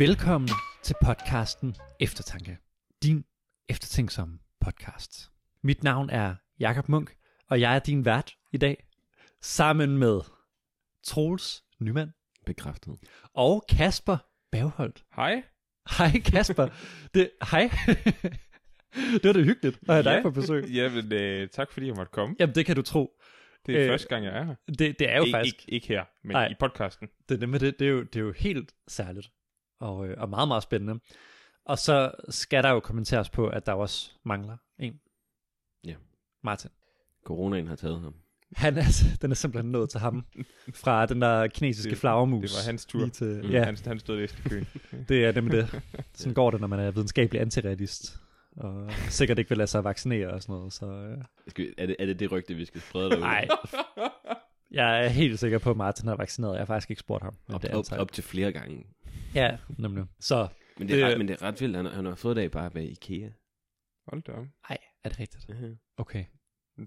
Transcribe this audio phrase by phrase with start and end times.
[0.00, 0.48] Velkommen
[0.82, 2.58] til podcasten Eftertanke.
[3.02, 3.24] Din
[3.68, 5.30] eftertænksomme podcast.
[5.62, 7.14] Mit navn er Jakob Munk,
[7.50, 8.86] og jeg er din vært i dag.
[9.42, 10.20] Sammen med
[11.04, 12.10] Troels Nyman
[12.46, 12.94] Bekræftet.
[13.34, 14.16] og Kasper
[14.52, 15.04] Bagholdt.
[15.16, 15.42] Hej.
[15.98, 16.68] Hej Kasper.
[17.14, 17.70] Det, hej.
[18.94, 20.22] det var da hyggeligt at have dig Ja.
[20.22, 20.64] på besøg.
[20.76, 22.36] Jamen, øh, tak fordi jeg måtte komme.
[22.40, 23.12] Jamen det kan du tro.
[23.66, 24.54] Det er Øh, øh, første gang, jeg er her.
[24.68, 26.48] Det, det er jo Ik- faktisk, Ikke, ikke her, men Nej.
[26.48, 27.08] i podcasten.
[27.28, 29.30] det, er nemlig det, det, er jo, det er jo helt særligt.
[29.80, 31.00] Og, øh, og meget, meget spændende.
[31.64, 35.00] Og så skal der jo kommenteres på, at der også mangler en.
[35.84, 35.94] Ja.
[36.44, 36.70] Martin.
[37.26, 38.14] Coronaen har taget ham.
[38.56, 38.82] Han er,
[39.22, 40.26] den er simpelthen nået til ham.
[40.74, 42.50] Fra den der kinesiske Det- flagermus.
[42.50, 42.98] det var hans tur.
[43.00, 43.50] lige Til, Mm.
[43.50, 44.66] Ja, Han, han stod læst i køen.
[45.08, 45.82] det er nemlig det.
[46.14, 48.16] Sådan går det, når man er videnskabelig antirealist.
[48.56, 50.72] Og sikkert ikke vil lade sig vaccinere og sådan noget.
[50.72, 53.20] Så øh, Skal vi, er, det, er det det rygte, vi skal sprede derude?
[53.20, 53.48] nej.
[54.70, 56.52] Jeg er helt sikker på, at Martin har vaccineret.
[56.52, 57.34] Jeg har faktisk ikke spurgt ham.
[57.52, 58.86] Op, det op, op til flere gange.
[59.34, 60.04] Ja, nemlig.
[60.20, 62.14] Så, Men det, er Det- ret, men det er ret vildt, han, har- han har
[62.14, 63.30] fået det af bare ved Ikea.
[64.08, 64.46] Hold da op.
[64.68, 65.44] ej, er det rigtigt?
[65.50, 65.94] Uh-huh.
[65.96, 66.24] Okay.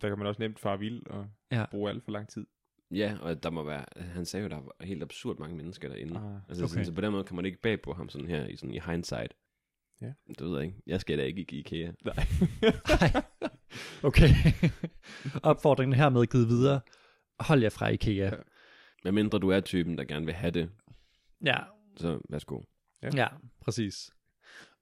[0.01, 1.57] Der kan man også nemt fare vild og Ja.
[1.59, 1.65] ja.
[1.71, 2.45] bruge alt for lang tid.
[2.91, 6.19] Ja, og der må være, han sagde jo, der var helt absurd mange mennesker derinde.
[6.19, 6.69] Ah, altså, okay.
[6.71, 8.73] sådan, så på den måde kan man ikke bag på ham sådan her i, sådan
[8.75, 9.33] i hindsight.
[10.01, 10.13] Ja.
[10.27, 10.81] Det ved jeg ikke.
[10.87, 11.91] Jeg skal da ikke i Ikea.
[12.05, 12.15] Nej.
[13.01, 13.23] Nej.
[14.03, 14.27] Okay.
[15.43, 16.81] Opfordringen her med givet videre.
[17.39, 18.13] Hold jer fra IKEA.
[18.25, 18.31] Ja.
[19.01, 20.69] Hvad mindre du er typen, der gerne vil have det,
[21.45, 21.57] Ja,
[21.97, 22.61] så værsgo.
[23.01, 23.09] Ja.
[23.13, 23.27] ja
[23.61, 24.09] præcis.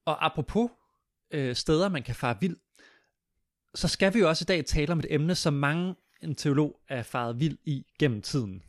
[0.06, 0.70] Og apropos
[1.32, 2.58] øh, steder, man kan fare vild,
[3.76, 6.80] så skal vi jo også i dag tale om et emne, som mange en teolog
[6.90, 8.64] er faret vild i gennem tiden.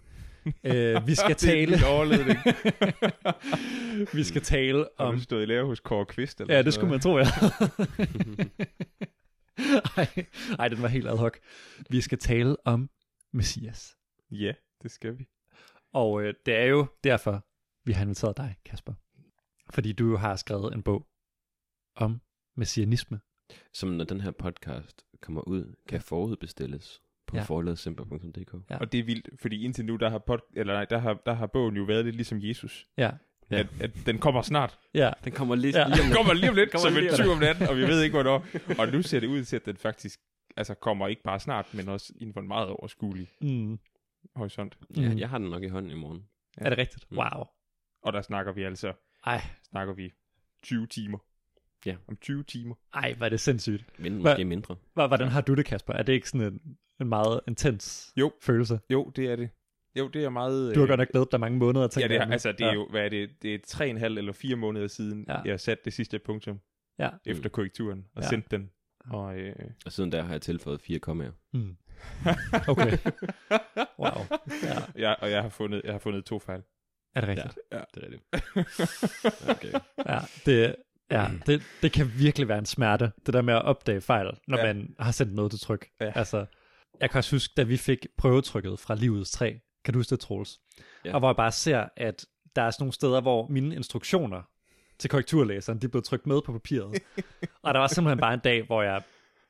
[0.65, 2.47] øh, vi skal tale, Det er
[4.17, 6.41] vi skal tale Har om du stået i lære hos Kåre Kvist?
[6.41, 7.25] Eller Ja, det skulle man tro, ja.
[9.97, 10.25] ej,
[10.59, 11.33] ej, den var helt ad hoc.
[11.91, 12.91] Vi skal tale om
[13.33, 13.97] Messias.
[14.31, 14.53] Ja,
[14.83, 15.29] det skal vi.
[15.93, 17.47] Og øh, det er jo derfor,
[17.85, 18.93] vi har inviteret dig, Kasper.
[19.71, 21.07] Fordi du jo har skrevet en bog
[21.97, 22.21] om
[22.57, 23.21] messianisme.
[23.75, 27.41] Som når den her podcast kommer ud, kan forudbestilles på Ja.
[27.41, 27.45] ja.
[27.45, 28.55] forladscenter.dk.
[28.71, 28.79] Ja.
[28.79, 31.33] Og det er vildt, fordi indtil nu, der har, pod, eller nej, der har, der
[31.33, 32.87] har bogen jo været lidt ligesom Jesus.
[32.99, 33.11] Ja,
[33.51, 33.59] Ja.
[33.59, 34.79] At, at den kommer snart.
[34.95, 35.81] ja, Den kommer lidt Ja.
[35.81, 35.89] ja.
[35.89, 37.69] lige om Den kommer lige om lidt, Kommer som lige en om tyv om natten,
[37.69, 38.47] og vi ved ikke, hvornår.
[38.81, 40.21] Og nu ser det ud til, at den faktisk
[40.57, 43.79] altså, kommer ikke bare snart, men også inden for en meget overskuelig mm.
[44.37, 44.79] horisont.
[44.97, 45.19] Ja, Mm.
[45.19, 46.27] jeg har den nok i hånden i morgen.
[46.57, 47.11] er det rigtigt?
[47.11, 47.19] Mm.
[47.19, 47.45] Wow.
[48.03, 48.93] Og der snakker vi altså,
[49.27, 49.41] Ej,
[49.71, 50.13] snakker vi
[50.63, 51.19] 20 timer.
[51.87, 51.97] Ja.
[52.09, 52.75] Om 20 timer.
[52.95, 53.85] ej, var det sindssygt.
[54.01, 54.77] Men måske mindre.
[54.95, 55.93] Hvor- Hvordan har du det, Kasper?
[55.93, 58.33] Er det ikke sådan en, en meget intens Jo.
[58.43, 58.81] følelse?
[58.91, 59.51] Jo, det er det.
[59.99, 60.75] Jo, det er meget...
[60.75, 62.33] Du har øh, godt nok glædet dig mange måneder, Ja, tænker det er, jeg.
[62.33, 62.73] altså, det er ja.
[62.75, 65.33] jo, hvad er det, det er tre og en halv eller fire måneder siden, Ja.
[65.33, 65.43] ja.
[65.45, 66.61] jeg satte det sidste punktum
[66.99, 67.11] Ja.
[67.25, 68.27] efter korrekturen og Ja.
[68.27, 68.29] ja.
[68.29, 68.71] sendte den.
[69.11, 69.55] Og øh,
[69.87, 71.33] Og siden der har jeg tilføjet fire kommaer.
[71.53, 71.77] Mm.
[72.69, 72.99] Okay.
[74.03, 74.23] Wow.
[74.63, 74.79] Ja.
[74.95, 76.63] jeg, og jeg har fundet, jeg har fundet to fejl.
[77.15, 77.59] Er det rigtigt?
[77.73, 77.81] Ja.
[77.95, 78.21] Det er det.
[79.51, 79.73] Okay.
[80.07, 80.77] Ja, det,
[81.11, 84.59] ja det, det kan virkelig være en smerte, det der med at opdage fejl, når
[84.59, 84.67] ja.
[84.67, 84.73] Ja.
[84.73, 85.89] man har sendt noget til tryk.
[86.01, 86.13] Ja.
[86.15, 86.47] Altså,
[87.01, 90.21] jeg kan også huske, da vi fik prøvetrykket fra Livets Træ, kan du huske det,
[90.21, 90.61] Troels?
[91.05, 91.15] Ja.
[91.15, 94.43] Og hvor jeg bare ser, at der er sådan nogle steder, hvor mine instruktioner
[94.99, 97.03] til korrekturlæseren, de blev trykt med på papiret.
[97.63, 99.03] og der var simpelthen bare en dag, hvor jeg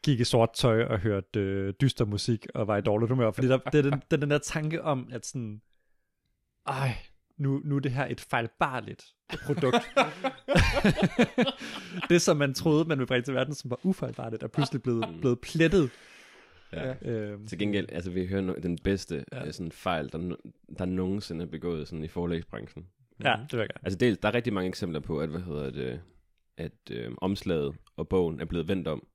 [0.04, 3.48] gik i sort tøj og hørte øh, dyster musik og var i dårligt humør, fordi
[3.48, 5.62] der, det, er den, det er den der tanke om, at sådan,
[6.66, 6.96] ej,
[7.42, 9.04] nu, nu er det her et fejlbarligt
[9.46, 9.90] produkt.
[12.10, 15.04] det, som man troede, man ville bringe til verden, som var ufejlbarligt, er pludselig blevet,
[15.20, 15.90] blevet plettet.
[16.72, 16.94] Ja.
[17.02, 19.44] Øhm, Til gengæld, altså vi hører no- den bedste Ja.
[19.44, 19.52] ja.
[19.52, 20.36] sådan fejl, der,
[20.78, 22.86] der nogensinde er begået sådan i forlægsbranchen.
[23.24, 23.84] ja, det vil jeg gerne.
[23.84, 26.00] Altså dels, der er rigtig mange eksempler på, at, hvad hedder det,
[26.56, 29.06] at øh, omslaget og bogen er blevet vendt om,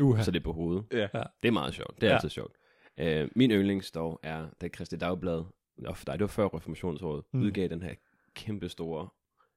[0.00, 0.22] Uha.
[0.22, 0.84] så det er på hovedet.
[0.92, 1.06] Ja.
[1.42, 2.00] Det er meget sjovt.
[2.00, 2.14] Det er Ja.
[2.14, 2.52] altid sjovt.
[3.00, 5.42] Øh, min yndlings dog er, da Kristi Dagblad,
[5.80, 7.40] dig, det var før reformationsåret, Mm.
[7.40, 7.94] udgav den her
[8.34, 9.08] kæmpe store,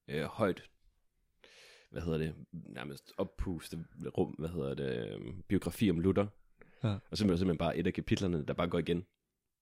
[0.08, 0.64] øh, højt,
[1.92, 3.86] hvad hedder det, nærmest oppustet
[4.18, 6.26] rum, hvad hedder det, øh, biografi om Luther.
[6.84, 6.88] Ja.
[7.12, 9.06] Og så er det simpelthen bare et af kapitlerne, der bare går igen.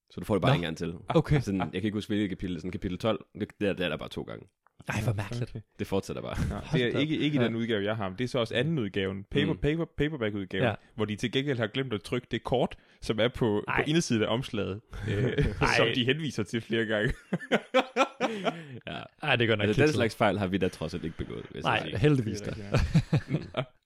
[0.10, 0.56] Så du får det bare Nå.
[0.56, 0.96] en gang til.
[1.10, 1.42] Okay.
[1.42, 2.58] Sådan, jeg kan ikke huske, hvilket kapitel.
[2.60, 4.48] Sådan kapitel 12, det, det, er, det er der bare to gange.
[4.88, 5.50] Ej, hvor mærkeligt.
[5.52, 5.60] Okay.
[5.80, 6.36] Det fortsætter bare.
[6.50, 7.46] Ja, Hold det er ikke, ikke Ja.
[7.46, 9.60] den udgave, jeg har, det er så også anden udgaven, paper, Mm.
[9.60, 10.74] paper, paperback-udgaven, Ja.
[10.96, 13.84] hvor de til gengæld har glemt at trykke det kort, som er på, Ej.
[13.84, 15.46] på indersiden af omslaget, øh,
[15.78, 17.14] som de henviser til flere gange.
[18.88, 19.00] ja.
[19.24, 21.18] Ej, det går nok Altså, den ikke slags fejl har vi da trods alt ikke
[21.18, 21.46] begået.
[21.52, 22.52] Hvis Nej, jeg heldigvis da.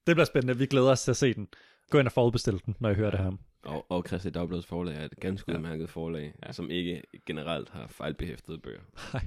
[0.06, 0.57] Det er bliver spændende.
[0.57, 1.48] Vi glæder os til at se den.
[1.89, 3.31] Gå ind og forudbestil den, når I hører det her.
[3.63, 5.57] Og, og Christi Dagbladets forlag er et ganske Ja.
[5.57, 6.51] udmærket forlag, ja.
[6.51, 8.80] som ikke generelt har fejlbehæftede bøger.
[9.13, 9.24] Nej.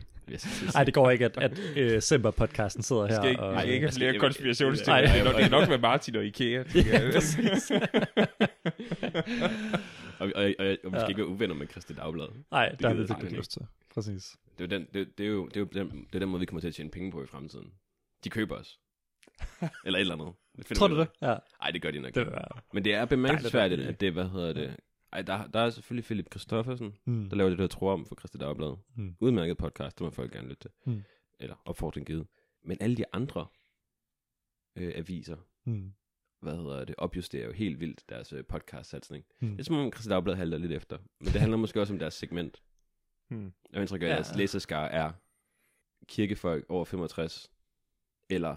[0.75, 3.15] Nej, det går ikke, at, at øh, Semper-podcasten sidder her.
[3.17, 5.07] skal ikke, og, skal ikke skal- flere jeg- konspirationsteorier.
[5.07, 5.13] Nej.
[5.13, 6.65] Det er nok- det er nok med Martin og Ikea.
[6.75, 7.71] Ja, præcis.
[10.21, 11.07] og, og, og, og vi skal Ja.
[11.09, 12.29] ikke være uvenner med Christi Dagblad.
[12.51, 13.37] Nej, der har vi virkelig ikke.
[13.39, 13.63] lyst til.
[13.95, 14.37] Præcis.
[14.59, 16.29] Det er, jo den, det, det, er jo, det, er jo den, det er den
[16.29, 17.67] måde, vi kommer til at tjene penge på i fremtiden.
[18.25, 18.79] De køber os.
[19.87, 20.29] eller et eller andet.
[20.57, 21.09] Det finder Tror du det?
[21.23, 21.39] Ja, af.
[21.63, 22.61] Ej, det gør de nok det være.
[22.73, 24.77] Men det er bemærkelsesværdigt, at det, hvad hedder det...
[25.13, 27.29] Ej, der, der er selvfølgelig Philip Christoffersen, Mm.
[27.29, 28.77] der laver det, der tror om for Christi Dagblad.
[28.95, 29.17] Mm.
[29.21, 30.71] Udmærket podcast, det må folk gerne lytte til.
[30.87, 31.03] Mm.
[31.41, 32.27] Eller opfordring givet.
[32.63, 33.47] Men alle de andre
[34.77, 35.93] øh, aviser, Mm.
[36.41, 39.25] hvad hedder det, opjusterer jo helt vildt deres øh, podcast-satsning.
[39.41, 39.51] Mm.
[39.51, 40.99] Det er som om Christi Dagblad halter lidt efter.
[41.21, 42.63] Men det handler måske også om deres segment.
[43.29, 43.53] Hmm.
[43.73, 44.15] Jeg indtryk af, at Ja.
[44.15, 45.13] deres læserskare er
[46.07, 47.51] kirkefolk over 65,
[48.31, 48.57] eller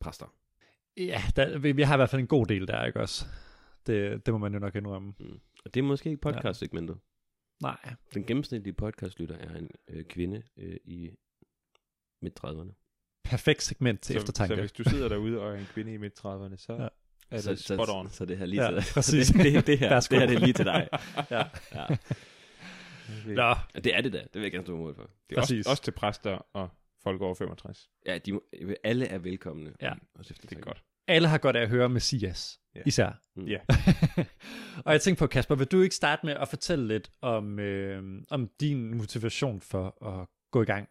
[0.00, 0.34] præster.
[0.96, 3.24] Ja, der, vi, vi har i hvert fald en god del der, ikke også?
[3.86, 5.14] Det, det må man jo nok indrømme.
[5.64, 6.98] Og det er måske ikke podcast-segmentet.
[7.62, 7.94] Nej.
[8.14, 11.10] Den gennemsnitlige podcastlytter er en øh, kvinde øh, i
[12.22, 12.72] midt-30'erne.
[13.24, 14.54] Perfekt segment til Så, eftertanke.
[14.54, 16.82] så hvis du sidder derude og er en kvinde i midt-30'erne, så Ja.
[16.82, 16.88] ja.
[17.30, 18.08] er så, det spot on.
[18.10, 18.84] Så, så det her lige Ja, til dig.
[18.94, 19.26] præcis.
[19.28, 20.88] det, det, det, her, det her det er lige til dig.
[21.30, 21.42] ja.
[21.74, 21.86] Ja.
[23.26, 24.18] Nå, Og det er det da.
[24.18, 25.02] Det vil jeg gerne stå mål for.
[25.30, 25.66] Det er også, Præcis.
[25.66, 26.68] også til præster og
[27.02, 27.90] folk over 65.
[28.06, 28.40] Ja, de,
[28.84, 29.72] alle er velkomne.
[29.80, 29.92] Ja.
[30.14, 30.84] Også efter Det er godt.
[31.08, 32.80] alle har godt af at høre Messias, Ja.
[32.86, 33.20] især.
[33.34, 33.44] Mm.
[33.46, 33.58] Ja.
[34.84, 38.22] og jeg tænkte på, Kasper, vil du ikke starte med at fortælle lidt om, øh,
[38.30, 40.88] om din motivation for at gå i gang?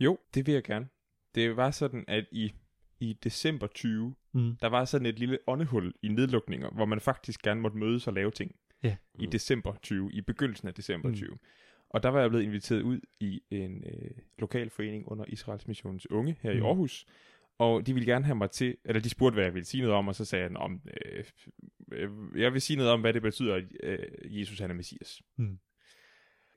[0.00, 0.88] Jo, det vil jeg gerne.
[1.34, 2.52] Det var sådan, at i,
[3.00, 4.56] i december 20, Mm.
[4.56, 8.12] der var sådan et lille åndehul i nedlukninger, hvor man faktisk gerne måtte mødes og
[8.12, 8.54] lave ting.
[8.82, 8.96] Ja.
[9.14, 9.30] I Mm.
[9.30, 11.14] december 20, i begyndelsen af december Mm.
[11.14, 11.38] 20.
[11.90, 16.10] Og der var jeg blevet inviteret ud i en øh, lokal forening under Israels Missions
[16.10, 16.56] Unge her mm.
[16.56, 16.66] i Mm.
[16.66, 17.06] Aarhus.
[17.58, 19.96] Og de ville gerne have mig til, eller de spurgte, hvad jeg ville sige noget
[19.96, 21.24] om, og så sagde jeg, om, øh,
[21.92, 23.98] øh, jeg vil sige noget om, hvad det betyder, at øh,
[24.40, 25.22] Jesus han er Messias.
[25.36, 25.58] Mm.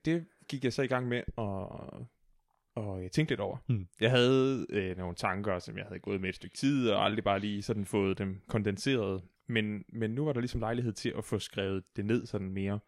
[0.06, 2.08] Det gik jeg så i gang med at,
[2.76, 3.58] og jeg tænkte lidt over.
[3.68, 3.88] Mm.
[4.00, 7.24] Jeg havde øh, nogle tanker, som jeg havde gået med et stykke tid, og aldrig
[7.24, 9.24] bare lige sådan fået dem kondenseret.
[9.48, 12.80] Men, men nu var der ligesom lejlighed til at få skrevet det ned sådan mere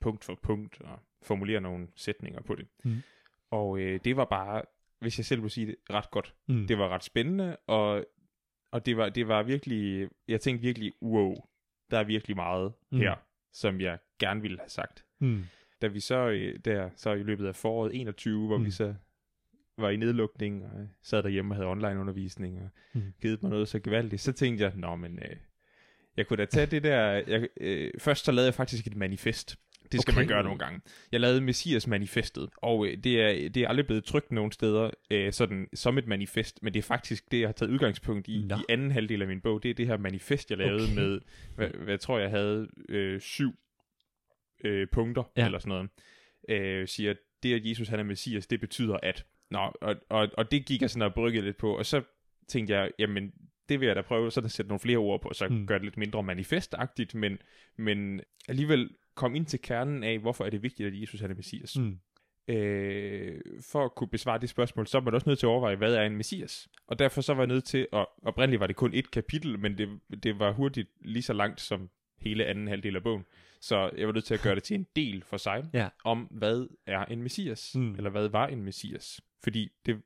[0.00, 2.66] punkt for punkt, og formulere nogle sætninger på det.
[2.84, 3.02] Mm.
[3.50, 4.62] Og øh, det var bare,
[5.04, 6.34] hvis jeg selv vil sige det, ret godt.
[6.46, 6.66] Mm.
[6.66, 8.06] Det var ret spændende, og,
[8.72, 11.34] og det, var, det var virkelig, jeg tænkte virkelig, wow,
[11.90, 12.98] der er virkelig meget Mm.
[12.98, 13.14] her,
[13.52, 15.44] som jeg gerne ville have sagt Mm.
[15.82, 18.64] da vi så øh, der så i løbet af foråret 21, hvor mm.
[18.64, 18.94] Vi så
[19.78, 22.68] var i nedlukning og sad derhjemme og havde online undervisning og.
[22.94, 23.02] Mm.
[23.20, 25.36] givet mig noget så gevaldigt, så tænkte jeg, nå men øh,
[26.16, 29.56] jeg kunne da tage det der, jeg, øh, først så lavede jeg faktisk et manifest.
[29.94, 30.20] Det skal okay.
[30.20, 30.80] Man gøre nogle gange.
[31.12, 34.90] Jeg lavede Messias manifestet, og øh, det, er, det er aldrig blevet trykt nogen steder
[35.10, 38.44] øh, sådan, som et manifest, men det er faktisk det, jeg har taget udgangspunkt i
[38.48, 38.56] Nå.
[38.56, 39.62] i anden halvdel af min bog.
[39.62, 40.94] Det er det her manifest, jeg lavede Okay.
[40.94, 41.20] med,
[41.54, 43.54] hvad, hvad tror jeg havde, øh, syv
[44.64, 45.44] øh, punkter Ja.
[45.44, 45.90] eller sådan noget.
[46.48, 49.24] Øh, siger, at det, at Jesus han er Messias, det betyder at...
[49.50, 52.02] Nå, og, og, og det gik jeg sådan og bryggede lidt på, og så
[52.48, 53.32] tænkte jeg, jamen,
[53.68, 55.66] det vil jeg da prøve, sådan at sætte nogle flere ord på, så mm.
[55.66, 57.38] gør det lidt mindre manifestagtigt, men,
[57.76, 61.34] men alligevel kom ind til kernen af, hvorfor er det vigtigt, at Jesus han er
[61.34, 61.76] Messias.
[61.78, 61.98] Mm.
[62.48, 63.40] Øh,
[63.70, 65.94] for at kunne besvare det spørgsmål, så er man også nødt til at overveje, hvad
[65.94, 66.68] er en Messias?
[66.86, 69.78] Og derfor så var jeg nødt til, at oprindeligt var det kun et kapitel, men
[69.78, 73.24] det, det var hurtigt lige så langt som hele anden halvdel af bogen.
[73.60, 75.88] Så jeg var nødt til at gøre det til en del for sig, Ja.
[76.04, 77.94] om hvad er en Messias, mm.
[77.94, 79.20] eller hvad var en Messias.
[79.42, 80.02] Fordi det,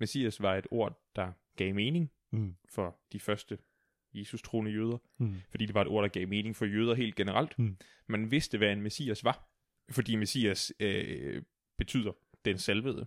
[0.00, 2.54] Messias var et ord, der gav mening Mm.
[2.74, 3.58] for de første
[4.14, 5.34] Jesus-troende jøder, Mm.
[5.50, 7.58] fordi det var et ord, der gav mening for jøder helt generelt.
[7.58, 7.76] Mm.
[8.06, 9.48] Man vidste, hvad en Messias var,
[9.90, 11.42] fordi Messias øh,
[11.78, 12.12] betyder
[12.44, 13.06] den salvede.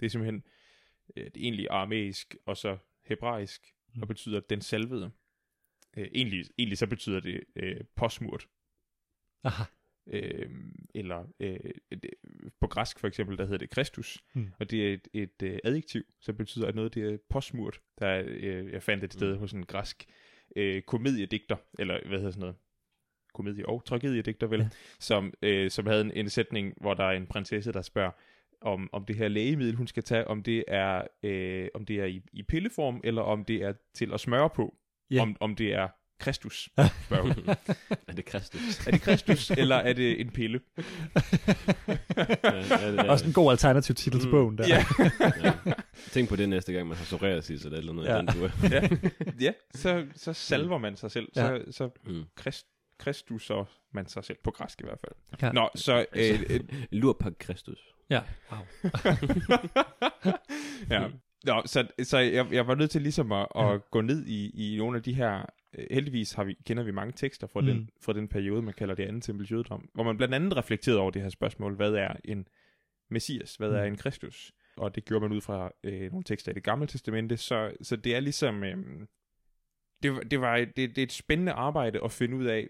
[0.00, 0.42] Det er simpelthen
[1.16, 4.02] øh, det er egentlig aramæisk og så hebraisk, Mm.
[4.02, 5.10] og betyder den salvede.
[5.96, 8.48] Øh, egentlig, egentlig så betyder det øh, påsmurt,
[9.44, 9.64] Aha.
[10.06, 10.50] øh,
[10.94, 11.58] eller øh,
[11.90, 12.10] det,
[12.60, 14.52] på græsk for eksempel, der hedder det Kristus, Mm.
[14.60, 17.80] og det er et, et øh, adjektiv, som betyder, at noget det er påsmurt.
[17.98, 19.38] Der er, øh, jeg fandt et sted Mm.
[19.38, 20.06] hos en græsk
[20.56, 22.56] øh, komediedigter, eller hvad hedder sådan noget,
[23.34, 24.68] komedie- og tragediedigter vel, Ja.
[25.00, 28.10] som, øh, som havde en, en sætning, hvor der er en prinsesse, der spørger,
[28.60, 32.04] om, om det her lægemiddel, hun skal tage, om det er, øh, om det er
[32.04, 34.76] i, i pilleform, eller om det er til at smøre på,
[35.10, 35.22] Ja.
[35.22, 35.88] om, om det er
[36.18, 36.68] Kristus,
[37.04, 37.34] spørger hun.
[38.08, 38.86] er det Kristus?
[38.86, 40.60] er det Kristus, eller er det en pille?
[40.78, 40.82] ja,
[42.44, 44.32] ja, det er- Også en god alternativ titel til Mm.
[44.32, 44.68] bogen der.
[44.68, 44.84] Ja.
[45.44, 45.72] ja.
[46.10, 48.04] Tænk på det næste gang, man har psoriasis eller eller andet.
[48.04, 48.12] Ja.
[48.14, 48.18] Ja.
[48.20, 48.50] Den tur.
[48.70, 48.88] ja,
[49.40, 51.28] ja så, så salver man sig selv.
[51.36, 51.42] Ja.
[51.48, 52.24] Så, så Mm.
[52.36, 52.66] Krist,
[52.98, 55.14] Kristus og man sig selv på græsk i hvert fald.
[55.42, 55.52] Ja.
[55.52, 56.04] Nå, så...
[56.16, 56.60] Øh, øh,
[56.92, 57.78] Lurpak Kristus.
[58.10, 58.20] Ja.
[58.52, 58.60] Wow.
[60.90, 61.08] ja.
[61.44, 64.78] Nå, så, så jeg, jeg var nødt til ligesom at, at gå ned i, i
[64.78, 65.46] nogle af de her...
[65.72, 67.66] øh, Heldigvis har vi, kender vi mange tekster fra, Mm.
[67.66, 71.00] den, fra den periode, man kalder det anden tempels jødedom, hvor man blandt andet reflekterede
[71.00, 72.48] over det her spørgsmål, hvad er en
[73.10, 73.92] messias, hvad er Mm.
[73.92, 74.52] en kristus?
[74.76, 77.96] Og det gjorde man ud fra øh, nogle tekster i det gamle testamente, så, så
[77.96, 78.64] det er ligesom...
[78.64, 79.06] Øh,
[80.02, 82.68] det, var- det, var et, det, det er et spændende arbejde at finde ud af,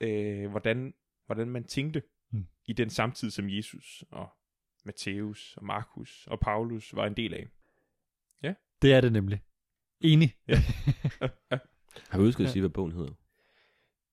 [0.00, 0.94] øh, hvordan,
[1.26, 2.02] hvordan man tænkte
[2.32, 2.46] Mm.
[2.66, 4.28] i den samtid, som Jesus og
[4.84, 7.46] Matthæus og Markus og Paulus var en del af.
[8.82, 9.42] Det er det nemlig.
[10.00, 10.34] Enig.
[12.08, 13.12] Har vi husket at sige, hvad bogen hedder?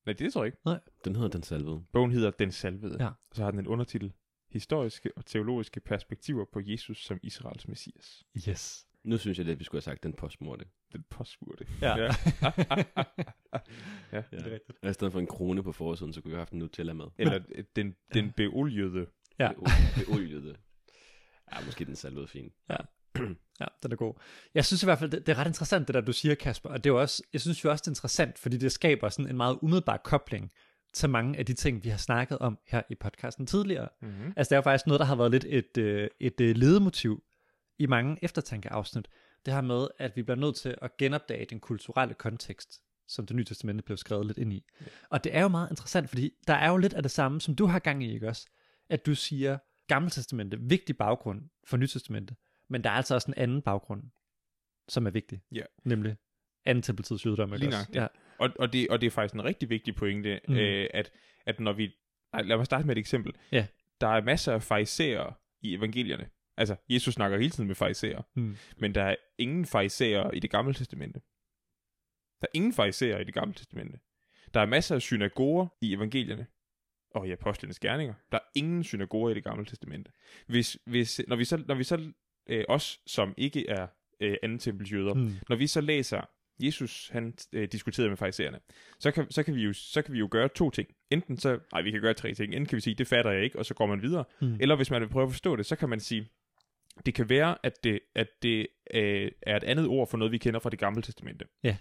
[0.05, 0.81] Nej, det tror jeg ikke.
[1.05, 1.83] Den hedder Den Salvede.
[1.91, 2.97] Bogen hedder Den Salvede.
[2.99, 3.07] Ja.
[3.07, 4.13] Og så har den en undertitel.
[4.49, 8.23] Historiske og teologiske perspektiver på Jesus som Israels messias.
[8.49, 8.87] Yes.
[9.03, 10.65] Nu synes jeg, at vi skulle have sagt Den Postmorte.
[10.93, 11.67] Den påspurgte.
[11.81, 11.95] Ja.
[11.97, 12.07] ja.
[14.11, 14.23] Ja.
[14.31, 14.79] Det er rigtigt.
[14.83, 16.93] Og i stedet for en krone på forsiden, så kunne vi have haft en Nutella
[16.93, 17.05] med.
[17.17, 17.39] Eller
[17.75, 19.07] den, den beoliede.
[19.39, 19.51] Ja.
[19.95, 20.55] Det oliede.
[21.53, 22.51] Ja, måske Den Salvede fin.
[22.69, 22.77] Ja,
[23.83, 24.13] den er god.
[24.53, 26.69] Jeg synes i hvert fald, det, det er ret interessant, det der, du siger, Kasper.
[26.69, 29.29] Og det er også, jeg synes jo også, det er interessant, fordi det skaber sådan
[29.29, 30.51] en meget umiddelbar kobling
[30.93, 33.89] til mange af de ting, vi har snakket om her i podcasten tidligere.
[34.01, 34.33] Mm-hmm.
[34.35, 37.23] Altså, det er jo faktisk noget, der har været lidt et, øh, et øh, ledemotiv
[37.79, 39.07] i mange eftertankeafsnit.
[39.45, 43.35] Det her med, at vi bliver nødt til at genopdage den kulturelle kontekst, som det
[43.35, 44.65] nye testamente blev skrevet lidt ind i.
[45.09, 47.55] Og det er jo meget interessant, fordi der er jo lidt af det samme, som
[47.55, 48.47] du har gang i, ikke også?
[48.89, 49.57] At du siger,
[49.87, 52.35] Gamle Testamente, vigtig baggrund for Nyt Testamente,
[52.69, 54.03] men der er altså også en anden baggrund,
[54.87, 55.41] som er vigtig.
[55.51, 55.63] Ja.
[55.83, 56.15] Nemlig
[56.65, 57.51] anden tempeltids jødedom.
[57.51, 57.95] Lige nøjagtigt.
[57.97, 58.07] Ja.
[58.39, 60.53] Og, og, det, og det er faktisk en rigtig vigtig pointe, Mm.
[60.53, 60.59] mm.
[60.59, 61.11] øh, at,
[61.45, 61.95] at når vi...
[62.33, 63.33] Ej, lad mig starte med et eksempel.
[63.51, 63.67] Ja.
[64.01, 66.29] Der er masser af farisæere i evangelierne.
[66.57, 68.55] Altså, Jesus snakker hele tiden med farisæere, Mm.
[68.77, 71.19] men der er ingen farisæere i det gamle testamente.
[72.41, 73.99] Der er ingen farisæere i det gamle testamente.
[74.53, 76.47] Der er masser af synagoger i evangelierne
[77.11, 78.13] og i apostlenes gerninger.
[78.31, 80.11] Der er ingen synagoger i det gamle testamente.
[80.47, 82.11] Hvis, hvis, når vi så, når vi så
[82.47, 83.87] øh, os, som ikke er
[84.21, 85.31] øh, anden tempels jøder, Mm.
[85.49, 86.21] når vi så læser,
[86.59, 88.59] Jesus han øh, diskuterede med farisæerne,
[88.99, 90.87] så kan, så, kan vi jo, så kan vi jo gøre to ting.
[91.11, 92.53] Enten så, nej vi kan gøre tre ting.
[92.53, 94.23] Enten kan vi sige, det fatter jeg ikke, og så går man videre.
[94.41, 94.57] Mm.
[94.59, 96.27] Eller hvis man vil prøve at forstå det, så kan man sige,
[97.05, 100.37] det kan være, at det, at det øh, er et andet ord for noget, vi
[100.37, 101.45] kender fra det gamle testamente.
[101.63, 101.77] Ja.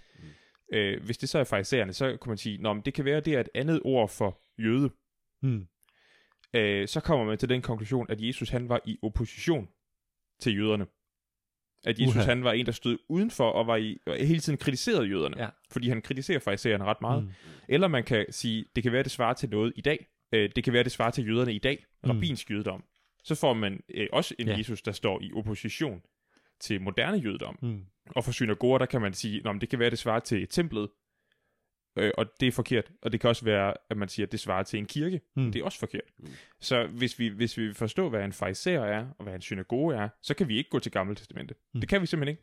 [0.72, 3.16] Øh, hvis det så er farisæerne, så kan man sige, Nå, men det kan være,
[3.16, 4.90] at det er et andet ord for jøde.
[5.42, 5.66] Mm.
[6.54, 9.68] Øh, så kommer man til den konklusion, at Jesus han var i opposition
[10.40, 10.86] til jøderne.
[11.84, 12.24] At Jesus Uha.
[12.24, 15.42] han var en, der stod udenfor og var i, og hele tiden kritiserede jøderne.
[15.42, 15.48] Ja.
[15.70, 17.22] Fordi han kritiserer farisæerne ret meget.
[17.22, 17.30] Mm.
[17.68, 20.06] Eller man kan sige, det kan være, det svarer til noget i dag.
[20.32, 21.84] Øh, det kan være, det svarer til jøderne i dag.
[22.04, 22.10] Mm.
[22.10, 22.84] Rabbinsk jødedom.
[23.24, 24.56] Så får man øh, også en Ja.
[24.58, 26.02] Jesus, der står i opposition
[26.60, 27.58] til moderne jødedom.
[27.62, 27.84] Mm.
[28.06, 30.88] Og for synagoger, der kan man sige, men det kan være, det svarer til templet.
[31.96, 32.92] Øh, og det er forkert.
[33.02, 35.20] Og det kan også være, at man siger, at det svarer til en kirke.
[35.36, 35.52] Mm.
[35.52, 36.10] Det er også forkert.
[36.18, 36.28] Mm.
[36.60, 39.94] Så hvis vi, hvis vi vil forstå, hvad en fariser er, og hvad en synagoge
[39.96, 41.54] er, så kan vi ikke gå til Gamle Testamente.
[41.74, 41.80] Mm.
[41.80, 42.42] Det kan vi simpelthen ikke.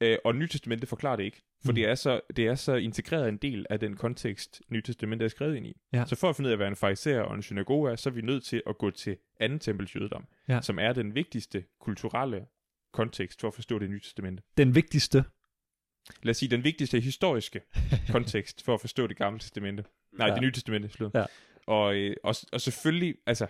[0.00, 1.36] Øh, og Nyt Testamente forklarer det ikke.
[1.36, 1.70] For Mm.
[1.70, 1.74] mm.
[1.74, 5.28] det, er så, det er så integreret en del af den kontekst, Nyt Testamente er
[5.28, 5.76] skrevet ind i.
[5.92, 6.04] Ja.
[6.06, 8.12] Så for at finde ud af, hvad en fariser og en synagoge er, så er
[8.14, 10.60] vi nødt til at gå til anden tempels jødedom, Ja.
[10.60, 12.44] som er den vigtigste kulturelle
[12.92, 14.42] kontekst for at forstå det nye testamente.
[14.56, 15.24] Den vigtigste.
[16.22, 17.60] Lad os sige, den vigtigste historiske
[18.12, 19.84] kontekst for at forstå det gamle testamente.
[20.18, 20.34] Nej, Ja.
[20.34, 21.14] det nye testamente, slut.
[21.14, 21.24] Ja.
[21.66, 23.46] Og, øh, og, og selvfølgelig, altså,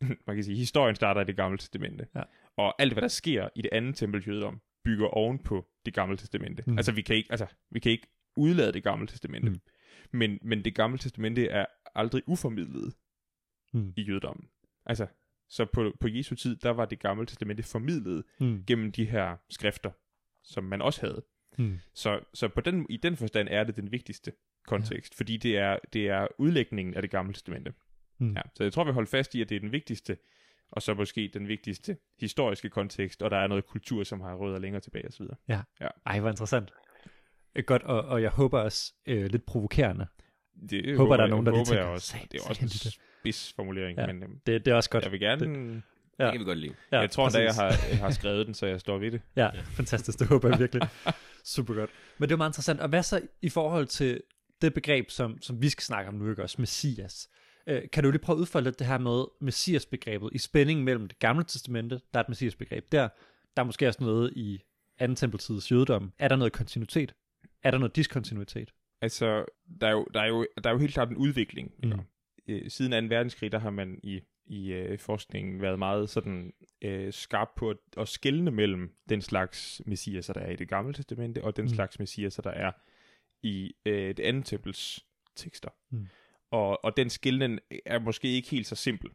[0.26, 2.06] man kan sige, historien starter i det gamle testamente.
[2.14, 2.22] Ja.
[2.56, 6.16] Og alt, hvad der sker i det andet tempel jødedom, bygger oven på det gamle
[6.16, 6.62] testamente.
[6.66, 6.76] Mm.
[6.78, 9.50] Altså, vi kan, ikke, altså, vi kan ikke udlade det gamle testamente.
[9.50, 9.60] Mm.
[10.12, 12.94] Men, men det gamle testamente er aldrig uformidlet
[13.74, 13.92] Mm.
[13.96, 14.48] i jødedommen.
[14.86, 15.06] Altså,
[15.48, 18.64] så på, på Jesu tid, der var det gamle testamente formidlet Mm.
[18.66, 19.90] gennem de her skrifter,
[20.44, 21.22] som man også havde.
[21.58, 21.78] Mm.
[21.94, 24.32] Så, så på den, i den forstand er det den vigtigste
[24.66, 25.16] kontekst, ja.
[25.18, 27.72] fordi det er, det er udlægningen af det gamle testamente.
[28.18, 28.32] Mm.
[28.34, 30.16] Ja, så jeg tror, vi holder fast i, at det er den vigtigste,
[30.70, 34.58] og så måske den vigtigste historiske kontekst, og der er noget kultur, som har rødder
[34.58, 35.26] længere tilbage osv.
[36.06, 36.72] Ej, hvor interessant.
[37.66, 40.06] Godt, og, og jeg håber også øh, lidt provokerende.
[40.70, 42.06] Det Håber, der er nogen, der lige håber jeg tænker, også.
[42.18, 44.06] "Sat- Det er også en lige det." spids formulering, Ja.
[44.06, 44.12] ja.
[44.12, 45.04] men øhm, Det, det er også godt.
[45.04, 45.40] jeg vil gerne...
[45.74, 45.82] Det-
[46.18, 46.24] Ja.
[46.24, 46.30] Ja.
[46.30, 46.74] Det kan vi godt lide.
[46.92, 49.20] Ja, jeg tror endda, jeg har, jeg har skrevet den, så jeg står ved det.
[49.36, 50.18] Ja, fantastisk.
[50.18, 50.82] Det håber jeg virkelig.
[51.44, 51.90] Super godt.
[52.18, 52.80] Men det er meget interessant.
[52.80, 54.22] Og hvad så i forhold til
[54.62, 56.56] det begreb, som, som vi skal snakke om nu, ikke også?
[56.58, 57.28] Messias.
[57.66, 61.08] Øh, kan du lige prøve at udfolde lidt det her med Messias-begrebet i spændingen mellem
[61.08, 63.08] det gamle testamente, der er et Messias-begreb der,
[63.56, 64.60] der er måske også noget i
[64.98, 66.12] anden tempeltids jødedom.
[66.18, 67.14] Er der noget kontinuitet?
[67.62, 68.72] Er der noget diskontinuitet?
[69.00, 69.44] Altså,
[69.80, 71.72] der er jo, der er jo, der er jo helt klart en udvikling.
[71.82, 71.88] Mm.
[71.88, 72.00] Mm.
[72.48, 73.14] Øh, siden 2.
[73.14, 74.20] verdenskrig, der har man i,
[74.52, 79.82] i øh, forskningen været meget sådan øh, skarp på at, at skelne mellem den slags
[79.86, 81.68] messiaser, der er i det gamle testamente, og den mm.
[81.68, 82.72] slags messiaser, der er
[83.42, 85.06] i øh, det andet tempels
[85.36, 85.68] tekster.
[85.90, 86.06] Mm.
[86.50, 89.10] Og, og den skillen er måske ikke helt så simpel.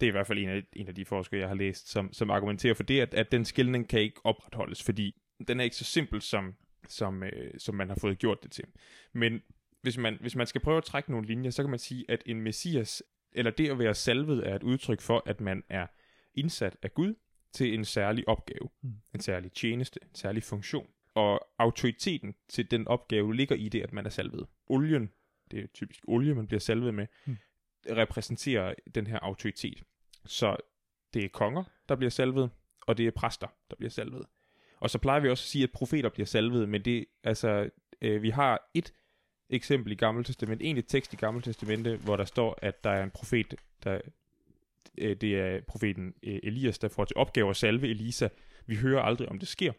[0.00, 2.12] Det er i hvert fald en af, en af de forskere, jeg har læst, som,
[2.12, 5.14] som argumenterer for det, at, at den skilning kan ikke opretholdes, fordi
[5.48, 6.54] den er ikke så simpel, som,
[6.88, 8.64] som, øh, som man har fået gjort det til.
[9.12, 9.40] Men
[9.82, 12.22] hvis man, hvis man skal prøve at trække nogle linjer, så kan man sige, at
[12.26, 13.02] en messias,
[13.32, 15.86] eller det at være salvet, er et udtryk for, at man er
[16.34, 17.14] indsat af Gud
[17.52, 18.92] til en særlig opgave, Mm.
[19.14, 20.86] en særlig tjeneste, en særlig funktion.
[21.14, 24.46] Og autoriteten til den opgave ligger i det, at man er salvet.
[24.66, 25.10] Olien,
[25.50, 27.36] det er typisk olie, man bliver salvet med, mm.
[27.90, 29.82] repræsenterer den her autoritet.
[30.26, 30.56] Så
[31.14, 34.26] det er konger, der bliver salvet, og det er præster, der bliver salvet.
[34.80, 37.70] Og så plejer vi også at sige, at profeter bliver salvet, men det, altså,
[38.00, 38.92] øh, vi har et
[39.50, 43.04] eksempel i Gamle Testament, en tekst i Gamle Testamente, hvor der står, at der er
[43.04, 44.00] en profet, der,
[44.98, 48.28] øh, det er profeten øh, Elias, der får til opgave at salve Elisa.
[48.66, 49.72] Vi hører aldrig, om det sker.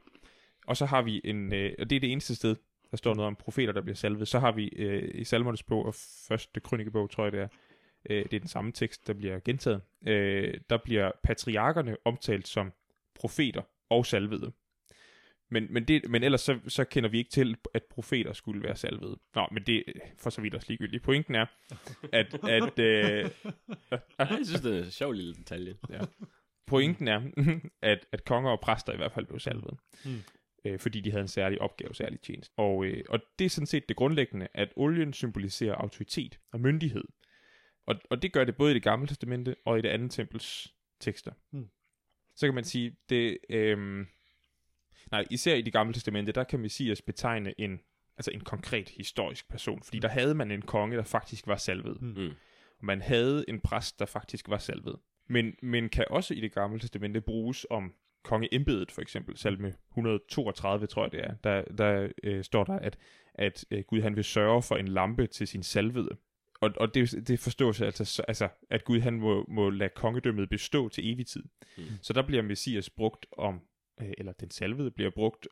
[0.67, 2.55] Og så har vi en, øh, og det er det eneste sted,
[2.91, 4.27] der står noget om profeter, der bliver salvet.
[4.27, 5.95] Så har vi øh, i Salmernes bog og
[6.27, 7.47] første krønikebog, tror jeg det er,
[8.09, 9.81] øh, det er den samme tekst, der bliver gentaget.
[10.07, 12.71] Øh, der bliver patriarkerne omtalt som
[13.15, 14.51] profeter og salvede.
[15.51, 18.75] Men, men, det, men ellers så, så kender vi ikke til, at profeter skulle være
[18.75, 19.20] salvede.
[19.36, 21.03] Nå, men det er for så vidt også ligegyldigt.
[21.03, 21.46] Pointen er,
[22.13, 22.39] at...
[22.44, 23.29] at øh,
[24.20, 25.75] Jeg synes, det er en sjov lille detalje.
[25.89, 26.00] ja.
[26.68, 27.22] Pointen er,
[27.82, 29.77] at, at konger og præster i hvert fald blev salvet.
[30.06, 30.22] Mm.
[30.65, 32.53] Øh, fordi de havde en særlig opgave, særlig tjeneste.
[32.58, 37.03] Og, øh, og det er sådan set det grundlæggende, at olien symboliserer autoritet og myndighed.
[37.86, 40.74] Og, og det gør det både i det gamle testamente og i det andet tempels
[41.00, 41.32] tekster.
[41.51, 41.70] Mm.
[42.36, 43.38] Så kan man sige, det...
[43.50, 44.06] Øh,
[45.11, 47.79] nej, især i det gamle testamente, der kan Messias betegne en,
[48.17, 49.83] altså en konkret historisk person.
[49.83, 52.01] Fordi der havde man en konge, der faktisk var salvet.
[52.01, 52.07] Mm.
[52.07, 52.31] Mm.
[52.79, 54.95] Og man havde en præst, der faktisk var salvet.
[55.27, 59.37] Men, men kan også i det gamle testamente bruges om kongeembedet, for eksempel.
[59.37, 61.33] Salme 132, tror jeg det er.
[61.43, 62.97] Der, der øh, står der, at,
[63.33, 66.09] at øh, Gud han vil sørge for en lampe til sin salvede.
[66.61, 70.49] Og, og det, det forstås altså, så- altså, at Gud han må, må lade kongedømmet
[70.49, 71.43] bestå til evig tid.
[71.77, 71.83] Mm.
[72.01, 73.61] Så der bliver Messias brugt om,
[74.01, 75.48] øh, eller den salvede bliver brugt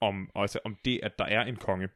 [0.00, 1.88] om, altså om det, at der er en konge.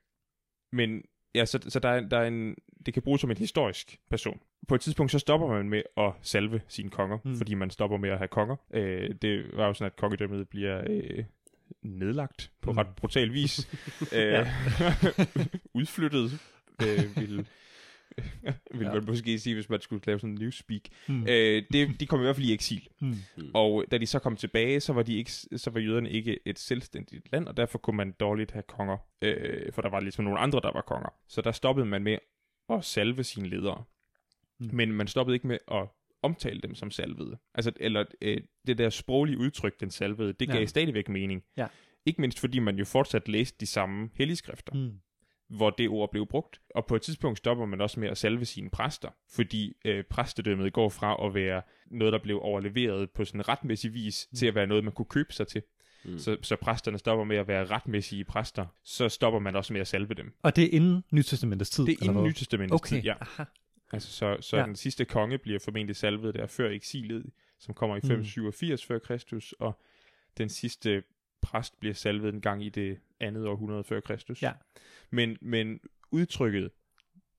[0.73, 1.03] Men
[1.35, 2.55] ja, så, så der, er, der er en,
[2.87, 4.41] det kan bruges som en historisk person.
[4.69, 7.37] På et tidspunkt så stopper man med at salve sine konger, Mm.
[7.37, 8.57] fordi man stopper med at have konger.
[8.75, 11.25] Øh, det var jo sådan, at kongedømmet bliver øh,
[11.83, 12.78] nedlagt på Mm.
[12.78, 13.69] ret brutal vis.
[14.17, 14.47] øh,
[15.75, 16.41] udflyttet,
[16.83, 17.47] øh, vil,
[18.75, 18.95] vil Ja.
[18.95, 20.81] man måske sige, hvis man skulle lave sådan en newspeak.
[21.09, 21.23] Mm.
[21.29, 22.89] Øh, det, de kom i hvert fald i eksil.
[23.00, 23.15] Mm.
[23.55, 26.59] Og da de så kom tilbage, så var, de ikke, så var jøderne ikke et
[26.59, 30.39] selvstændigt land, og derfor kunne man dårligt have konger, øh, for der var ligesom nogle
[30.39, 31.09] andre, der var konger.
[31.29, 32.19] Så der stoppede man med
[32.69, 33.85] at salve sine ledere.
[34.61, 34.71] Mm.
[34.73, 35.87] Men man stoppede ikke med at
[36.23, 37.39] omtale dem som salvede.
[37.55, 40.61] Altså, eller øh, det der sproglige udtryk, den salvede, det gav Ja.
[40.61, 40.67] ja.
[40.67, 41.43] stadigvæk mening.
[41.57, 41.67] Ja.
[42.07, 44.99] Ikke mindst fordi man jo fortsat læste de samme helligskrifter Mm.
[45.49, 46.61] Hvor det ord blev brugt.
[46.75, 50.73] Og på et tidspunkt stopper man også med at salve sine præster, fordi øh, præstedømmet
[50.73, 54.37] går fra at være noget, der blev overleveret på sådan retmæssig vis, mm.
[54.37, 55.63] til at være noget, man kunne købe sig til.
[56.04, 56.11] Mm.
[56.13, 56.19] Mm.
[56.19, 59.87] Så, så præsterne stopper med at være retmæssige præster, så stopper man også med at
[59.89, 60.35] salve dem.
[60.43, 61.87] Og det er inden Nytestamentets tid?
[61.87, 62.25] Det er inden?
[62.25, 63.15] Nytestamentets Okay, tid, ja.
[63.21, 63.45] aha.
[63.93, 64.65] Altså, så så Ja.
[64.65, 67.26] den sidste konge bliver formentlig salvet der før eksilet,
[67.61, 68.09] som kommer i Mm.
[68.09, 69.80] 587 før Kristus, og
[70.39, 71.02] den sidste
[71.45, 74.43] præst bliver salvet en gang i det andet århundrede før Kristus.
[74.43, 74.52] Ja.
[75.11, 75.80] Men, men
[76.11, 76.71] udtrykket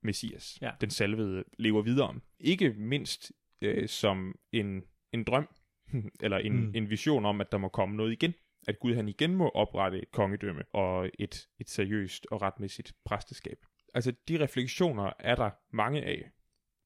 [0.02, 0.70] Messias, Ja.
[0.80, 2.20] den salvede, lever videre.
[2.40, 5.48] Ikke mindst øh, som en, en drøm,
[6.24, 6.58] eller en, Mm.
[6.62, 6.72] mm.
[6.74, 8.34] en vision om, at der må komme noget igen.
[8.68, 13.58] At Gud han igen må oprette et kongedømme og et, et seriøst og retmæssigt præsteskab.
[13.94, 16.30] Altså de refleksioner er der mange af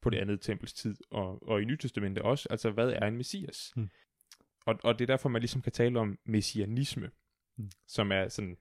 [0.02, 2.46] på det andet tempels tid, og, og i Nytestamentet også.
[2.50, 3.72] Altså hvad er en messias?
[3.76, 3.88] Mm.
[4.66, 7.10] Og, og det er derfor, man ligesom kan tale om messianisme,
[7.56, 7.70] Mm.
[7.86, 8.56] som er sådan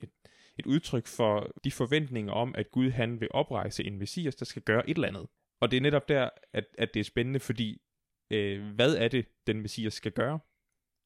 [0.00, 0.10] et,
[0.58, 4.62] et udtryk for de forventninger om, at Gud han vil oprejse en messias, der skal
[4.62, 5.26] gøre et eller andet.
[5.60, 7.82] Og det er netop der, at, at det er spændende, fordi
[8.30, 10.38] øh, hvad er det, den messias skal gøre?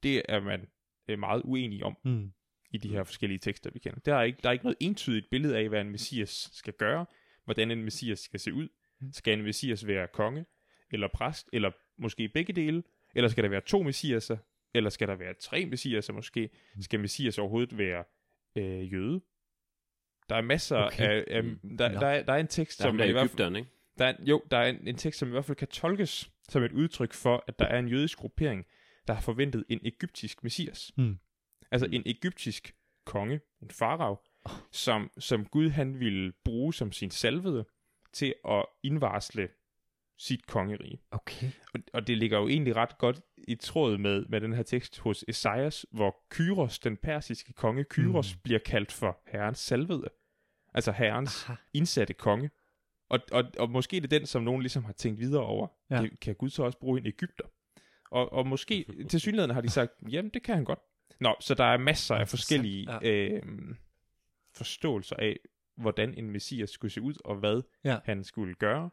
[0.02, 0.68] Det er man
[1.08, 2.32] øh, meget uenig om Mm.
[2.70, 4.00] i de her forskellige tekster, vi kender.
[4.00, 7.06] Der er ikke, der er ikke noget entydigt billede af, hvad en messias skal gøre,
[7.44, 8.68] hvordan en messias skal se ud.
[9.00, 9.12] Mm.
[9.12, 10.44] Skal en messias være konge,
[10.90, 12.82] eller præst, eller måske begge dele,
[13.18, 14.36] eller skal der være to messiaser,
[14.74, 16.50] eller skal der være tre messiaser måske?
[16.80, 18.04] Skal messias overhovedet være
[18.56, 19.20] øh, jøde?
[20.28, 21.04] Der er masser Okay.
[21.04, 21.24] af...
[21.36, 21.42] af
[21.78, 23.56] der, der, er, der er en tekst, Der er som der i hvert fald...
[23.56, 23.68] Ikke?
[23.98, 26.62] Der er, jo, der er en, en tekst, som i hvert fald kan tolkes som
[26.62, 28.66] et udtryk for, at der er en jødisk gruppering,
[29.06, 30.92] der har forventet en egyptisk messias.
[30.96, 31.18] Mm.
[31.70, 32.74] Altså en egyptisk
[33.06, 34.16] konge, en farao,
[34.72, 37.64] som, som Gud han ville bruge som sin salvede
[38.12, 39.48] til at indvarsle
[40.18, 41.00] sit kongerige.
[41.10, 41.50] Okay.
[41.74, 44.98] Og, og det ligger jo egentlig ret godt i tråd med, med den her tekst
[44.98, 48.40] hos Esajas, hvor Kyros, den persiske konge Kyros, Mm.
[48.42, 50.08] bliver kaldt for herrens salvede.
[50.74, 51.54] Altså herrens Aha.
[51.74, 52.50] indsatte konge.
[53.08, 55.68] Og, og, og måske er det den, som nogen ligesom har tænkt videre over.
[55.90, 56.02] Ja.
[56.02, 57.44] Det, kan Gud så også bruge en Ægypter?
[58.10, 60.78] Og, og måske, til synligheden har de sagt, jamen det kan han godt.
[61.20, 63.10] Nå, så der er masser af forskellige ja.
[63.10, 63.42] øh,
[64.54, 65.36] forståelser af,
[65.76, 67.98] hvordan en messias skulle se ud, og hvad Ja.
[68.04, 68.90] han skulle gøre.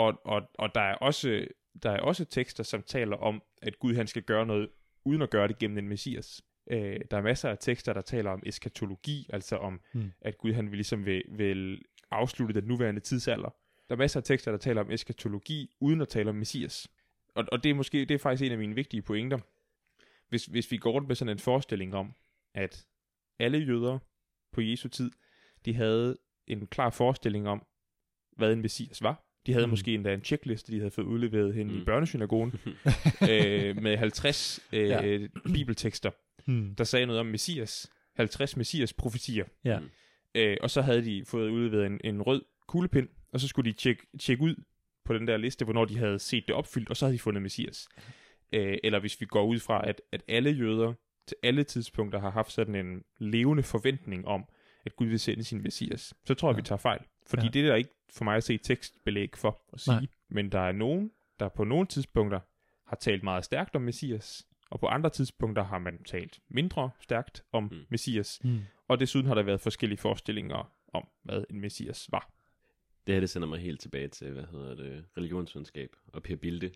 [0.00, 1.46] Og, og, og der, er også,
[1.82, 4.68] der er også tekster, som taler om, at Gud han skal gøre noget,
[5.04, 6.42] uden at gøre det gennem en messias.
[6.70, 10.12] Øh, der er masser af tekster, der taler om eskatologi, altså om, Mm.
[10.20, 13.48] at Gud han vil ligesom vil, vil afslutte den nuværende tidsalder.
[13.88, 16.88] Der er masser af tekster, der taler om eskatologi, uden at tale om messias.
[17.34, 19.38] Og, og det er måske det er faktisk en af mine vigtige pointer.
[20.28, 22.14] Hvis, hvis vi går rundt med sådan en forestilling om,
[22.54, 22.86] at
[23.38, 23.98] alle jøder
[24.52, 25.10] på Jesu tid,
[25.64, 27.66] de havde en klar forestilling om,
[28.36, 29.29] hvad en messias var.
[29.46, 29.68] De havde Mm.
[29.68, 29.72] mm.
[29.72, 31.72] måske endda en checkliste, de havde fået udleveret hen mm.
[31.72, 31.80] Mm.
[31.80, 32.52] i børnesynagogen,
[33.30, 35.18] øh, med 50 øh, Ja.
[35.54, 36.10] bibeltekster,
[36.46, 36.74] Hmm.
[36.74, 37.90] der sagde noget om messias.
[38.16, 39.44] 50 messias profetier.
[39.64, 39.78] Ja.
[39.80, 39.88] Mm.
[40.34, 43.76] Øh, og så havde de fået udleveret en, en rød kuglepind, og så skulle de
[43.76, 44.54] tjekke, tjekke ud
[45.04, 47.42] på den der liste, hvornår de havde set det opfyldt, og så havde de fundet
[47.42, 47.88] Messias.
[48.52, 50.92] Øh, eller hvis vi går ud fra, at, at alle jøder
[51.26, 54.44] til alle tidspunkter har haft sådan en levende forventning om,
[54.86, 56.60] at Gud vil sende sin Messias, så tror jeg, Ja.
[56.60, 57.00] vi tager fejl.
[57.26, 57.50] Fordi Ja.
[57.50, 59.94] det er der ikke for mig at se tekstbelæg for at sige.
[59.94, 60.06] Nej.
[60.28, 62.40] Men der er nogen, der på nogle tidspunkter
[62.86, 67.44] har talt meget stærkt om Messias, og på andre tidspunkter har man talt mindre stærkt
[67.52, 67.68] om Mm.
[67.76, 67.84] mm.
[67.88, 68.40] Messias.
[68.44, 68.58] Hmm.
[68.88, 72.32] Og desuden har der været forskellige forestillinger om, hvad en messias var.
[73.06, 76.70] Det her, det sender mig helt tilbage til, hvad hedder det, religionsvidenskab og Per Bilde.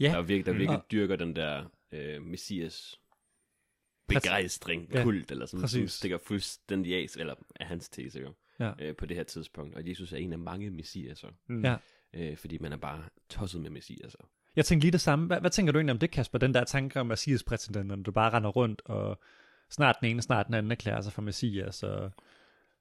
[0.00, 0.08] Ja.
[0.08, 0.58] Der virkelig, der Mm.
[0.58, 3.00] virkelig Og- dyrker den der øh, messias
[4.08, 4.22] Præcis.
[4.22, 5.92] begejstring, Ja, kult, eller sådan, som præcis.
[5.92, 8.72] stikker fuldstændig af, eller er hans tese jo, Ja.
[8.80, 9.74] øh, på det her tidspunkt.
[9.74, 11.64] Og Jesus er en af mange messiaser, Mm.
[11.64, 11.76] Ja.
[12.14, 14.18] øh, fordi man er bare tosset med messiaser.
[14.56, 15.26] Jeg tænker lige det samme.
[15.26, 16.38] Hvad, hvad tænker du egentlig om det, Kasper?
[16.38, 19.20] Den der tanke om Messias-præsidenten, du bare render rundt, og
[19.70, 21.82] snart den ene, snart den anden erklærer sig for Messias.
[21.82, 22.12] Og...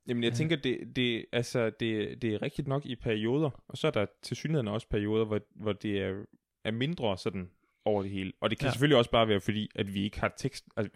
[0.08, 0.36] Jamen, jeg Ja.
[0.38, 4.06] tænker, det, det, altså, det, det er rigtigt nok i perioder, og så er der
[4.22, 6.24] til synligheden også perioder, hvor, hvor det er,
[6.64, 7.50] er mindre sådan
[7.86, 8.34] over det hele.
[8.42, 8.68] Og det kan Ja.
[8.68, 8.72] ja.
[8.72, 10.66] selvfølgelig også bare være fordi, at vi ikke har tekst...
[10.78, 10.92] Altså,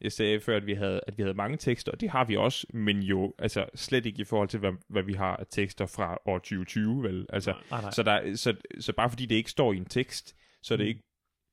[0.00, 2.36] jeg sagde før, at vi, havde, at vi havde mange tekster, og det har vi
[2.36, 5.86] også, men jo altså, slet ikke i forhold til, hvad, hvad vi har af tekster
[5.86, 7.26] fra år 2020, vel?
[7.28, 7.80] Altså, Nej.
[7.80, 7.90] Nej.
[7.90, 10.84] Så, der, så, så bare fordi det ikke står i en tekst, så er det
[10.84, 10.88] Mm.
[10.88, 11.02] ikke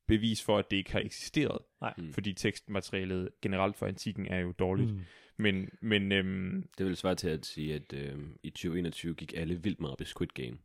[0.07, 1.57] bevis for, at det ikke har eksisteret.
[1.81, 1.93] Nej.
[1.97, 2.13] Mm.
[2.13, 4.93] Fordi tekstmaterialet generelt for antikken er jo dårligt.
[4.93, 4.99] Mm.
[5.37, 9.63] Men, men øhm, Det vil svare til at sige, at øh, i 2021 gik alle
[9.63, 10.57] vildt meget op i Squid Game.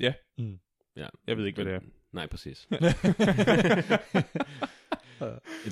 [0.00, 0.12] Ja.
[0.38, 0.58] Mm.
[0.96, 1.06] ja.
[1.26, 1.80] Jeg ved ikke, hvad det er.
[2.12, 2.68] Nej, præcis.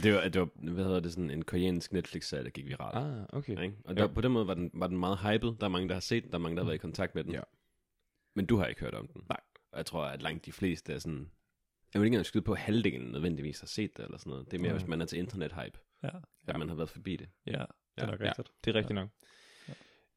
[0.03, 2.97] det, var, det var, hvad hedder det, sådan en koreansk Netflix-serie, der gik viralt.
[2.97, 3.63] ah, okay.
[3.63, 3.77] Ikke?
[3.85, 4.01] Og Ja.
[4.03, 5.53] der, på den måde var den, var den meget hyped.
[5.61, 6.31] Der er mange, der har set den.
[6.33, 7.33] Der er mange, der har været i kontakt med den.
[7.33, 7.41] Ja.
[8.35, 9.23] Men du har ikke hørt om den.
[9.29, 9.41] Nej.
[9.73, 11.31] Og jeg tror, at langt de fleste er sådan...
[11.95, 14.51] Jeg vil ikke engang skyde på, at halvdelen nødvendigvis har set det, eller sådan noget.
[14.51, 14.79] Det er mere, Nej.
[14.79, 16.15] hvis man er til internet-hype, Ja, at
[16.49, 16.57] Ja.
[16.59, 17.29] man har været forbi det.
[17.47, 17.59] ja, det
[17.97, 18.29] er nok Ja.
[18.29, 18.49] rigtigt.
[18.65, 19.03] Det er rigtigt Ja.
[19.03, 19.11] nok.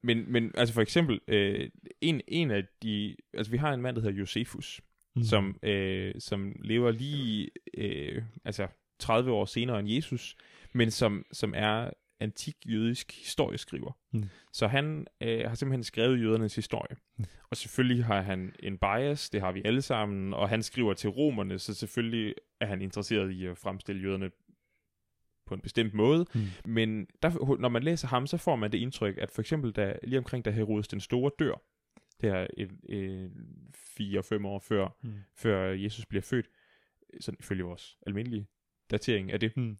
[0.03, 1.69] Men, men altså for eksempel, øh,
[2.01, 4.81] en, en af de, altså vi har en mand, der hedder Josefus,
[5.15, 5.23] mm.
[5.23, 8.67] som, øh, som lever lige, øh, altså
[9.01, 10.35] 30 år senere end Jesus,
[10.73, 13.91] men som, som er antik jødisk historieskriver.
[14.11, 14.23] Mm.
[14.53, 16.95] Så han øh, har simpelthen skrevet jødernes historie.
[17.17, 17.25] Mm.
[17.49, 21.09] Og selvfølgelig har han en bias, det har vi alle sammen, og han skriver til
[21.09, 24.31] romerne, så selvfølgelig er han interesseret i at fremstille jøderne
[25.45, 26.25] på en bestemt måde.
[26.33, 26.41] Mm.
[26.65, 29.95] Men der, når man læser ham, så får man det indtryk, at for eksempel da,
[30.03, 31.61] lige omkring da Herodes den Store dør,
[32.21, 33.31] det er et, et,
[33.73, 35.13] fire-fem år før, Mm.
[35.35, 36.49] før Jesus bliver født,
[37.19, 38.47] sådan ifølge vores almindelige
[38.91, 39.77] datering af det, Mm.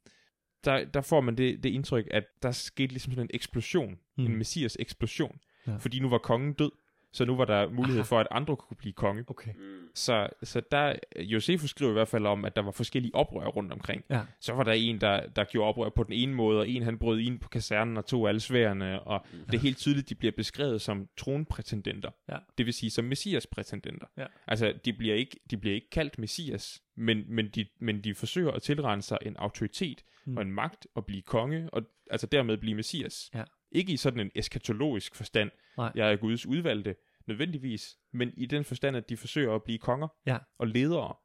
[0.66, 4.26] der, der får man det, det indtryk, at der skete ligesom sådan en eksplosion, Mm.
[4.26, 5.76] en messias eksplosion, ja.
[5.76, 6.72] fordi nu var kongen død,
[7.14, 8.08] så nu var der mulighed Aha.
[8.08, 9.24] for, at andre kunne blive konge.
[9.28, 9.52] Okay.
[9.96, 13.74] Så, så der, Josefus skriver i hvert fald om, at der var forskellige oprør rundt
[13.74, 14.04] omkring.
[14.10, 14.22] Ja.
[14.40, 16.98] Så var der en, der, der gjorde oprør på den ene måde, og en han
[16.98, 19.40] brød ind på kasernen og tog alle sværene, og Mm.
[19.46, 22.10] det er helt tydeligt, de bliver beskrevet som tronprætendenter.
[22.30, 22.38] Ja.
[22.58, 24.08] Det vil sige som messiasprætendenter.
[24.18, 24.26] Ja.
[24.48, 28.52] Altså, de bliver, ikke, de bliver ikke kaldt messias, men, men, de, men de forsøger
[28.52, 30.38] at tilrende sig en autoritet mm.
[30.38, 33.30] og en magt og blive konge, og altså dermed blive messias.
[33.34, 33.44] Ja.
[33.72, 35.92] Ikke i sådan en eskatologisk forstand, Nej.
[35.96, 36.96] jeg er Guds udvalgte,
[37.28, 40.38] nødvendigvis, men i den forstand, at de forsøger at blive konger Ja.
[40.60, 41.16] og ledere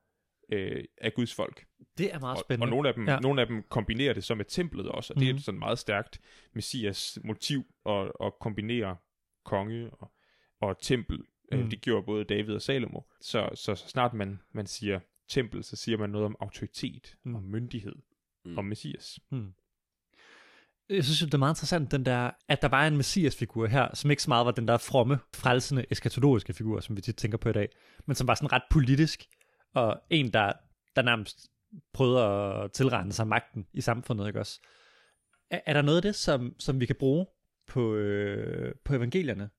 [0.52, 1.66] øh, af Guds folk.
[1.98, 2.64] Det er meget Og, spændende.
[2.64, 3.18] og nogle af, dem, Ja.
[3.20, 5.36] nogle af dem kombinerer det så med templet også, og det er Mhm.
[5.38, 6.20] et sådan meget stærkt
[6.52, 8.96] messias motiv at, at kombinere
[9.44, 10.12] konge og,
[10.60, 11.18] og tempel.
[11.52, 11.62] Mhm.
[11.62, 11.70] Mm.
[11.70, 13.00] Det gjorde både David og Salomo.
[13.20, 17.30] Så, så, så snart man, man siger tempel, så siger man noget om autoritet Mm.
[17.30, 17.34] mm.
[17.36, 17.94] og myndighed
[18.44, 18.50] Mm.
[18.50, 18.58] mm.
[18.58, 19.18] og messias.
[19.30, 19.54] Hmm.
[20.88, 23.94] Jeg synes, jo, det er meget interessant, den der, at der var en messias-figur her,
[23.94, 27.38] som ikke så meget var den der fromme, frelsende, eskatologiske figur, som vi tit tænker
[27.38, 27.68] på i dag,
[28.06, 29.24] men som var sådan ret politisk,
[29.74, 30.52] og en, der,
[30.96, 31.48] der nærmest
[31.92, 34.60] prøvede at tilregne sig magten i samfundet, ikke også?
[35.50, 37.26] Er, er der noget af det, som, som vi kan bruge
[37.66, 39.50] på, øh, på evangelierne,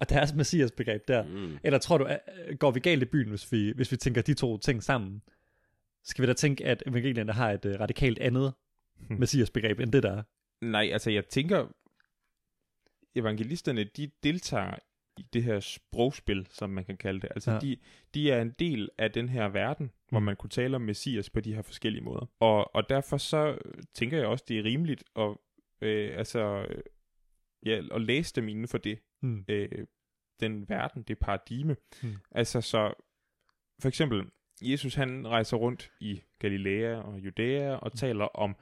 [0.00, 1.22] og deres messias-begreb der?
[1.22, 1.58] Mm.
[1.64, 2.20] Eller tror du, at,
[2.58, 5.22] går vi galt i byen, hvis vi, hvis vi tænker de to ting sammen?
[6.04, 8.52] Skal vi da tænke, at evangelierne har et uh, radikalt andet
[9.08, 9.20] Hmm.
[9.20, 10.22] messias-begreb, end det der er?
[10.60, 11.68] Nej, altså jeg tænker,
[13.16, 14.74] evangelisterne, de deltager
[15.16, 17.28] i det her sprogspil, som man kan kalde det.
[17.30, 17.58] Altså Ja.
[17.58, 17.76] de,
[18.14, 20.24] de er en del af den her verden, hvor Mm.
[20.24, 22.26] man kunne tale om messias på de her forskellige måder.
[22.40, 23.58] Og, og derfor så
[23.94, 25.36] tænker jeg også, det er rimeligt at,
[25.80, 26.82] øh, altså, øh,
[27.66, 29.44] ja, at læse dem inden for det, Hmm.
[29.48, 29.86] øh,
[30.40, 31.76] den verden, det paradigme.
[32.02, 32.14] Mm.
[32.30, 32.94] Altså så,
[33.80, 34.30] for eksempel,
[34.62, 38.56] Jesus han rejser rundt i Galilea og Judæa og taler om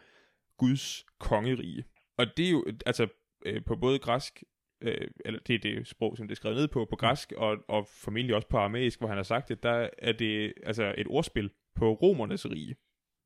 [0.63, 1.85] Guds kongerige.
[2.19, 3.07] Og det er jo, altså,
[3.47, 4.43] øh, på både græsk,
[4.81, 7.57] øh, eller det er det sprog, som det er skrevet ned på, på græsk, og,
[7.69, 11.07] og formentlig også på aramæisk, hvor han har sagt det, der er det altså et
[11.07, 12.77] ordspil på romernes rige.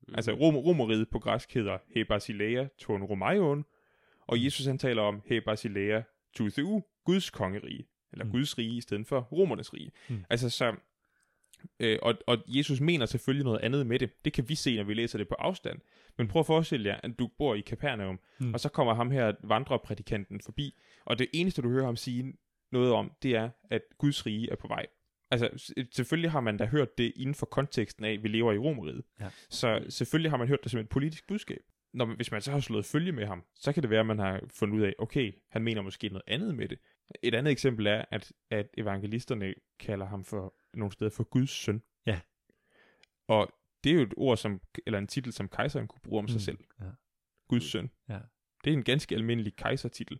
[0.07, 0.13] Mm.
[0.15, 3.65] Altså rom, romeriet på græsk hedder He Basileia ton Romaion,
[4.27, 6.03] og Jesus han taler om He Basileia
[6.35, 6.49] tu
[7.05, 8.31] Guds kongerige, eller Mm.
[8.31, 9.91] Guds rige i stedet for romernes rige.
[10.09, 10.23] Mm.
[10.29, 10.75] Altså så,
[11.79, 14.25] øh, og, og Jesus mener selvfølgelig noget andet med det.
[14.25, 15.79] Det kan vi se, når vi læser det på afstand.
[16.17, 18.53] Men prøv at forestille jer, at du bor i Capernaum, Mm.
[18.53, 22.33] og så kommer ham her vandreprædikanten forbi, og det eneste, du hører ham sige
[22.71, 24.85] noget om, det er, at Guds rige er på vej.
[25.31, 28.57] Altså, selvfølgelig har man da hørt det inden for konteksten af, at vi lever i
[28.57, 29.03] Romeriet.
[29.19, 29.29] Ja.
[29.49, 31.61] Så selvfølgelig har man hørt det som et politisk budskab.
[31.93, 34.05] Når man, hvis man så har slået følge med ham, så kan det være, at
[34.05, 36.79] man har fundet ud af, okay, han mener måske noget andet med det.
[37.23, 41.83] Et andet eksempel er, at, at evangelisterne kalder ham for nogle steder for Guds søn.
[42.05, 42.19] Ja.
[43.27, 43.51] Og
[43.83, 46.35] det er jo et ord, som, eller en titel, som kejseren kunne bruge om sig
[46.35, 46.39] Mm.
[46.39, 46.57] selv.
[46.81, 46.85] Ja.
[47.47, 47.89] Guds søn.
[48.09, 48.19] Ja.
[48.63, 50.19] Det er en ganske almindelig kejsertitel.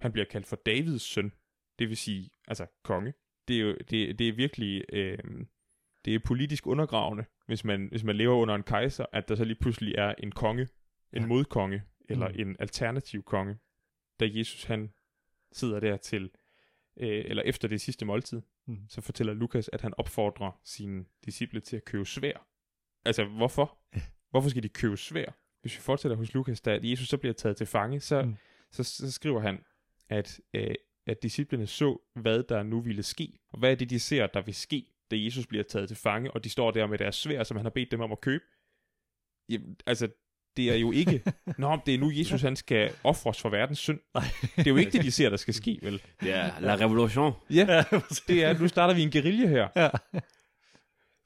[0.00, 1.32] Han bliver kaldt for Davids søn,
[1.78, 3.14] det vil sige, altså konge.
[3.48, 5.18] Det er jo det, det er virkelig, øh,
[6.04, 9.44] det er politisk undergravende, hvis man, hvis man lever under en kejser, at der så
[9.44, 10.68] lige pludselig er en konge,
[11.12, 11.26] en Ja.
[11.26, 12.34] modkonge, eller mm.
[12.38, 13.58] en alternativ konge.
[14.20, 14.92] Da Jesus han
[15.52, 16.30] sidder der til,
[16.96, 18.78] øh, eller efter det sidste måltid, Mm.
[18.88, 22.46] så fortæller Lukas, at han opfordrer sine disciple til at købe svær.
[23.04, 23.78] Altså, hvorfor?
[24.30, 25.26] Hvorfor skal de købe svær?
[25.60, 28.28] Hvis vi fortsætter hos Lukas, da Jesus så bliver taget til fange, så, Mm.
[28.28, 28.36] mm.
[28.70, 29.64] så, så skriver han,
[30.08, 30.74] at, øh,
[31.06, 33.38] at disciplene så, hvad der nu ville ske.
[33.52, 36.30] Og hvad er det, de ser, der vil ske, da Jesus bliver taget til fange,
[36.30, 38.44] og de står der med deres svær, som han har bedt dem om at købe?
[39.48, 40.08] Jamen, altså,
[40.56, 41.22] det er jo ikke,
[41.58, 44.00] nå, det er nu Jesus, han skal ofres for verdens synd.
[44.14, 44.24] Nej.
[44.56, 46.02] Det er jo ikke det, de ser, der skal ske, vel?
[46.20, 47.32] Det er La Revolution.
[47.50, 47.84] Ja,
[48.28, 49.68] det er, nu starter vi en guerilla her.
[49.76, 49.88] ja.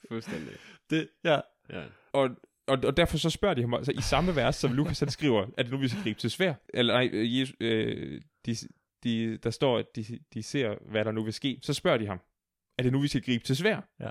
[0.08, 0.52] Fuldstændig.
[0.90, 1.40] Det, ja.
[1.70, 1.82] Ja.
[2.12, 2.30] Og,
[2.66, 5.46] og, og derfor så spørger de ham altså, i samme vers, som Lukas han skriver,
[5.58, 6.54] er det nu, vi skal gribe til svær?
[6.74, 8.56] Eller nej, øh, Jesus, øh, de,
[9.04, 11.58] de, der står, at de, de ser, hvad der nu vil ske.
[11.62, 12.20] Så spørger de ham,
[12.78, 13.80] er det nu, vi skal gribe til svær?
[14.00, 14.10] Ja.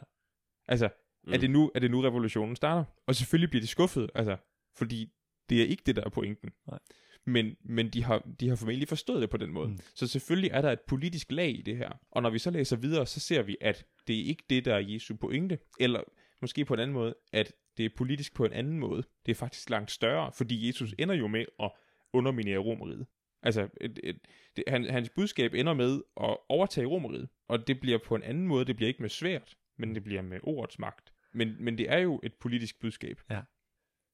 [0.67, 0.89] Altså,
[1.23, 1.34] mm.
[1.34, 2.84] er, det nu, er det nu, revolutionen starter?
[3.08, 4.38] Og selvfølgelig bliver de skuffet, altså,
[4.78, 5.12] fordi
[5.50, 6.50] det er ikke det, der er pointen.
[6.68, 6.80] Nej.
[7.26, 9.68] Men, men de, har, de har formentlig forstået det på den måde.
[9.68, 9.74] Mm.
[9.74, 9.80] Mm.
[9.96, 11.90] Så selvfølgelig er der et politisk lag i det her.
[12.12, 14.76] Og når vi så læser videre, så ser vi, at det er ikke det, der
[14.76, 15.60] er Jesu pointe.
[15.80, 16.02] Eller
[16.42, 19.04] måske på en anden måde, at det er politisk på en anden måde.
[19.26, 21.72] Det er faktisk langt større, fordi Jesus ender jo med at
[22.14, 23.06] underminere romeriet.
[23.44, 24.18] Altså, et, et,
[24.56, 28.48] det, han, hans budskab ender med at overtage romeriet, og det bliver på en anden
[28.48, 31.14] måde, det bliver ikke med svært, men det bliver med ordets magt.
[31.34, 33.22] Men, men det er jo et politisk budskab.
[33.30, 33.42] Ja.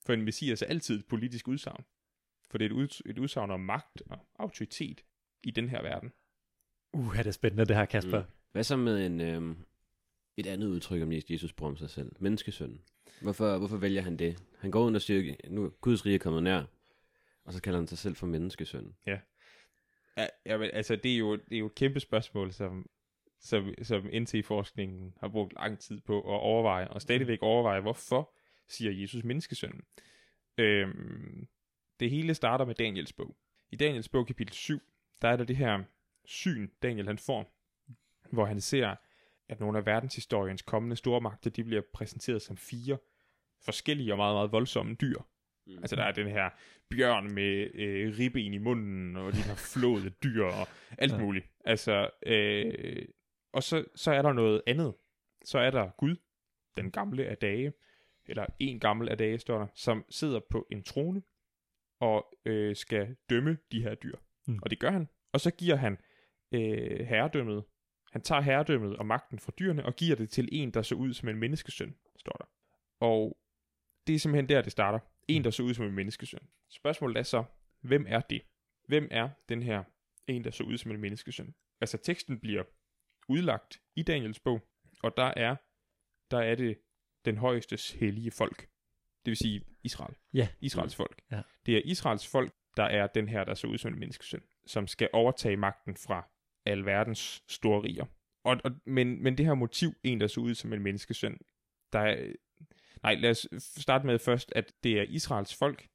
[0.05, 1.85] For en messias er altid et politisk udsagn.
[2.51, 5.01] For det er et, ud, et udsagn om magt og autoritet
[5.43, 6.11] i den her verden.
[6.93, 8.19] Uh, er det spændende det her, Kasper.
[8.19, 8.25] Mm.
[8.51, 9.57] Hvad så med en, øhm,
[10.37, 12.11] et andet udtryk om Jesus bruger om sig selv?
[12.19, 12.81] Menneskesøn.
[13.21, 14.43] Hvorfor, hvorfor vælger han det?
[14.59, 16.63] Han går ud og siger, nu er Guds rige er kommet nær,
[17.43, 18.95] og så kalder han sig selv for menneskesøn.
[19.05, 19.19] Ja,
[20.45, 22.89] ja men, altså, det er, jo, det er jo et kæmpe spørgsmål, som,
[23.39, 28.33] som, som NT-forskningen har brugt lang tid på at overveje, og stadigvæk overveje, hvorfor
[28.71, 29.81] siger Jesus menneskesøn.
[30.57, 31.47] Øhm,
[31.99, 33.35] det hele starter med Daniels bog.
[33.71, 34.81] I Daniels bog, kapitel 7,
[35.21, 35.83] der er der det her
[36.25, 37.53] syn, Daniel han får,
[38.31, 38.95] hvor han ser,
[39.49, 42.97] at nogle af verdenshistoriens kommende stormagter, de bliver præsenteret som fire
[43.65, 45.17] forskellige og meget, meget voldsomme dyr.
[45.67, 45.77] Mm.
[45.77, 46.49] Altså der er den her
[46.89, 51.17] bjørn med øh, ribben i munden, og de her flåede dyr, og alt Ja.
[51.17, 51.45] muligt.
[51.65, 53.05] Altså, øh,
[53.53, 54.93] og så, så er der noget andet.
[55.45, 56.15] Så er der Gud,
[56.77, 57.73] den gamle af dage,
[58.31, 61.21] eller en gammel af dage, står der, som sidder på en trone,
[61.99, 64.15] og øh, skal dømme de her dyr.
[64.47, 64.53] Mm.
[64.53, 64.59] Mm.
[64.63, 65.09] Og det gør han.
[65.33, 65.97] Og så giver han
[66.51, 67.63] øh, herredømmet,
[68.11, 71.13] han tager herredømmet og magten fra dyrene, og giver det til en, der så ud
[71.13, 72.45] som en menneskesøn, står der.
[72.99, 73.37] Og
[74.07, 74.99] det er simpelthen der, det starter.
[75.27, 76.47] En, der så ud som en menneskesøn.
[76.69, 77.43] Spørgsmålet er så,
[77.81, 78.41] hvem er det?
[78.87, 79.83] Hvem er den her
[80.27, 81.55] en, der så ud som en menneskesøn?
[81.81, 82.63] Altså teksten bliver
[83.27, 84.61] udlagt i Daniels bog,
[85.03, 85.55] og der er,
[86.31, 86.79] der er det
[87.25, 88.59] den højestes hellige folk.
[89.25, 90.15] Det vil sige Israel.
[90.33, 90.47] Ja.
[90.61, 91.21] Israels folk.
[91.31, 91.41] Ja.
[91.65, 94.87] Det er Israels folk, der er den her, der så ud som en menneskesøn, som
[94.87, 96.27] skal overtage magten fra
[96.65, 98.05] alverdens store riger.
[98.43, 101.37] Og, og, men, men det her motiv, en, der så ud som en menneskesøn,
[101.93, 102.33] der er,
[103.03, 105.87] nej, lad os starte med først, at det er Israels folk,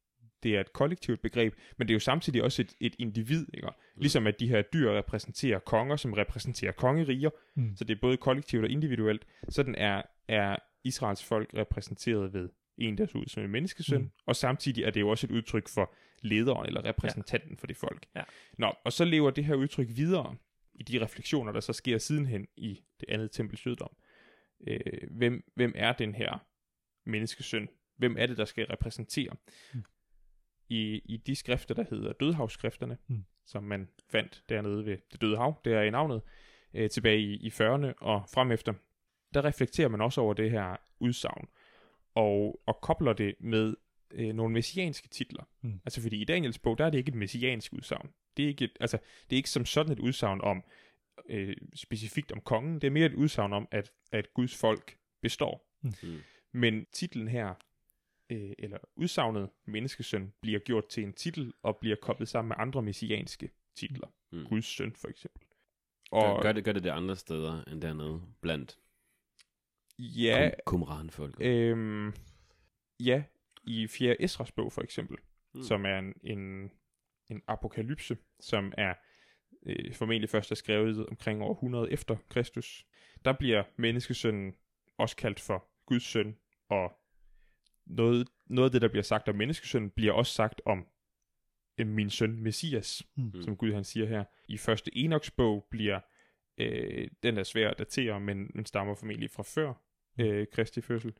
[0.42, 3.68] det er et kollektivt begreb, men det er jo samtidig også et, et individ, ikke?
[3.96, 7.76] Ligesom at de her dyr repræsenterer konger, som repræsenterer kongeriger, Mm.
[7.76, 9.26] så det er både kollektivt og individuelt.
[9.48, 10.56] Sådan er, er
[10.86, 14.10] Israels folk repræsenteret ved en, der ser ud som en menneskesøn, Mm.
[14.26, 17.56] og samtidig er det jo også et udtryk for lederen eller repræsentanten ja.
[17.56, 18.06] for det folk.
[18.16, 18.22] Ja.
[18.58, 20.36] Nå, og så lever det her udtryk videre
[20.74, 23.96] i de refleksioner, der så sker sidenhen i det andet tempels jødedom.
[24.66, 26.38] Øh, hvem, hvem er den her
[27.04, 27.68] menneskesøn?
[27.96, 29.36] Hvem er det, der skal repræsentere?
[29.74, 29.84] Mm.
[30.68, 33.24] i, i de skrifter, der hedder dødehavsskrifterne, Mm.
[33.46, 36.22] som man fandt dernede ved det døde hav, det er i navnet,
[36.74, 38.72] øh, tilbage i, i 40'erne og frem efter,
[39.36, 41.48] der reflekterer man også over det her udsagn,
[42.14, 43.74] og, og kobler det med
[44.10, 45.44] øh, nogle messianske titler.
[45.62, 45.80] Mm.
[45.84, 48.10] Altså fordi i Daniels bog, der er det ikke et messiansk udsagn.
[48.36, 48.98] Det er ikke, et, altså,
[49.30, 50.64] det er ikke som sådan et udsagn om,
[51.28, 55.68] øh, specifikt om kongen, det er mere et udsagn om, at, at Guds folk består.
[55.82, 55.92] Mm.
[56.52, 57.54] Men titlen her,
[58.30, 62.82] øh, eller udsagnet menneskesøn, bliver gjort til en titel, og bliver koblet sammen med andre
[62.82, 64.08] messianske titler.
[64.32, 64.44] Mm.
[64.44, 65.42] Guds søn, for eksempel.
[66.10, 68.78] Gør, Og gør, det, gør det det andre steder end dernede, blandt
[69.98, 71.36] ja, kum, kumranfolk?
[71.40, 72.12] øhm,
[73.00, 73.22] ja,
[73.64, 74.22] i 4.
[74.22, 75.16] Esras bog, for eksempel,
[75.56, 75.62] Mm.
[75.62, 76.70] som er en, en,
[77.30, 78.94] en apokalypse, som er
[79.66, 82.86] øh, formentlig først er skrevet omkring år 100 efter Kristus.
[83.24, 84.54] Der bliver menneskesønnen
[84.98, 86.36] også kaldt for Guds søn,
[86.68, 86.92] og
[87.86, 90.86] noget, noget af det, der bliver sagt om menneskesønnen, bliver også sagt om
[91.78, 93.42] øh, min søn Messias, mm.
[93.42, 94.24] som Gud han siger her.
[94.48, 96.00] I første Enoks bog bliver,
[96.58, 99.74] øh, den er svær at datere, men den stammer formentlig fra før
[100.18, 101.12] øh, Kristi fødsel.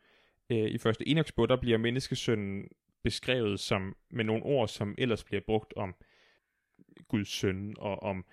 [0.51, 2.69] Øh, I første Enoks bog, der bliver menneskesønnen
[3.03, 5.95] beskrevet som, med nogle ord, som ellers bliver brugt om
[7.09, 8.25] Guds søn og om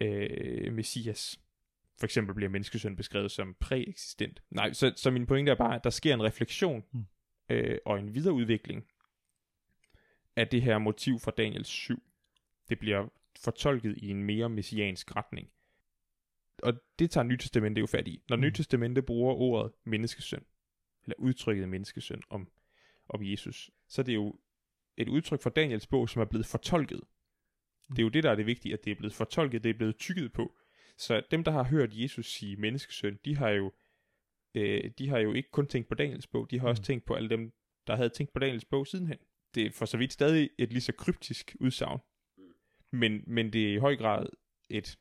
[0.00, 1.40] øh, Messias.
[1.98, 4.42] For eksempel bliver menneskesøn beskrevet som præeksistent.
[4.50, 7.04] Nej, så, så min pointe er bare, at der sker en refleksion Mm.
[7.50, 8.86] øh, og en videreudvikling
[10.36, 12.02] af det her motiv fra Daniel 7.
[12.68, 13.08] Det bliver
[13.44, 15.50] fortolket i en mere messiansk retning.
[16.62, 18.22] Og det tager Nytestamentet jo fat i.
[18.28, 18.42] Når Mm.
[18.42, 20.44] Nytestamentet bruger ordet menneskesøn,
[21.04, 22.50] eller udtrykket menneskesøn om,
[23.08, 24.38] om Jesus, så er det jo
[24.96, 27.00] et udtryk fra Daniels bog, som er blevet fortolket.
[27.90, 29.74] Det er jo det, der er det vigtige, at det er blevet fortolket, det er
[29.74, 30.56] blevet tykket på.
[30.98, 33.72] Så dem, der har hørt Jesus sige menneskesøn, de har jo,
[34.54, 36.84] øh, de har jo ikke kun tænkt på Daniels bog, de har også Mm.
[36.84, 37.52] tænkt på alle dem,
[37.86, 39.18] der havde tænkt på Daniels bog sidenhen.
[39.54, 42.00] Det er for så vidt stadig et lige så kryptisk udsagn,
[42.92, 44.26] men, men det er i høj grad
[44.68, 44.98] et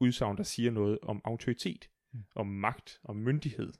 [0.00, 2.24] udsagn, der siger noget om autoritet, Mm.
[2.34, 3.72] om magt, om myndighed.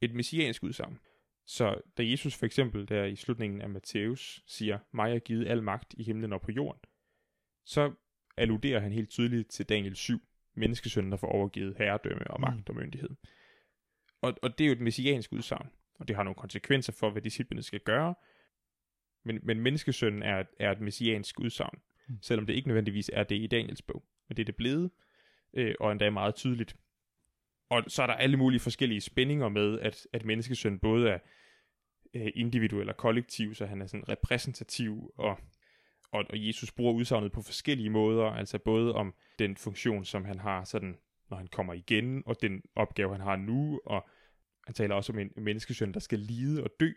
[0.00, 0.98] Et messiansk udsagn.
[1.46, 5.62] Så da Jesus for eksempel der i slutningen af Matthæus siger, mig er givet al
[5.62, 6.80] magt i himlen og på jorden,
[7.64, 7.94] så
[8.36, 10.20] alluderer han helt tydeligt til Daniel 7,
[10.54, 12.64] menneskesønnen, der får overgivet herredømme og magt Mm.
[12.68, 13.10] og myndighed.
[14.20, 17.22] Og, og det er jo et messiansk udsagn, og det har nogle konsekvenser for, hvad
[17.22, 18.14] disciplene skal gøre,
[19.24, 22.18] men, men menneskesønnen er, et- er et messiansk udsagn, Mm.
[22.22, 24.04] selvom det ikke nødvendigvis er det i Daniels bog.
[24.28, 24.90] Men det er det blevet,
[25.54, 26.76] øh, og endda meget tydeligt.
[27.70, 31.18] Og så er der alle mulige forskellige spændinger med, at, at menneskesøn både er
[32.14, 35.38] øh, individuel og kollektiv, så han er sådan repræsentativ, og,
[36.12, 40.38] og, og Jesus bruger udsagnet på forskellige måder, altså både om den funktion, som han
[40.38, 40.96] har, sådan,
[41.30, 44.08] når han kommer igen, og den opgave, han har nu, og
[44.66, 46.92] han taler også om en menneskesøn, der skal lide og dø,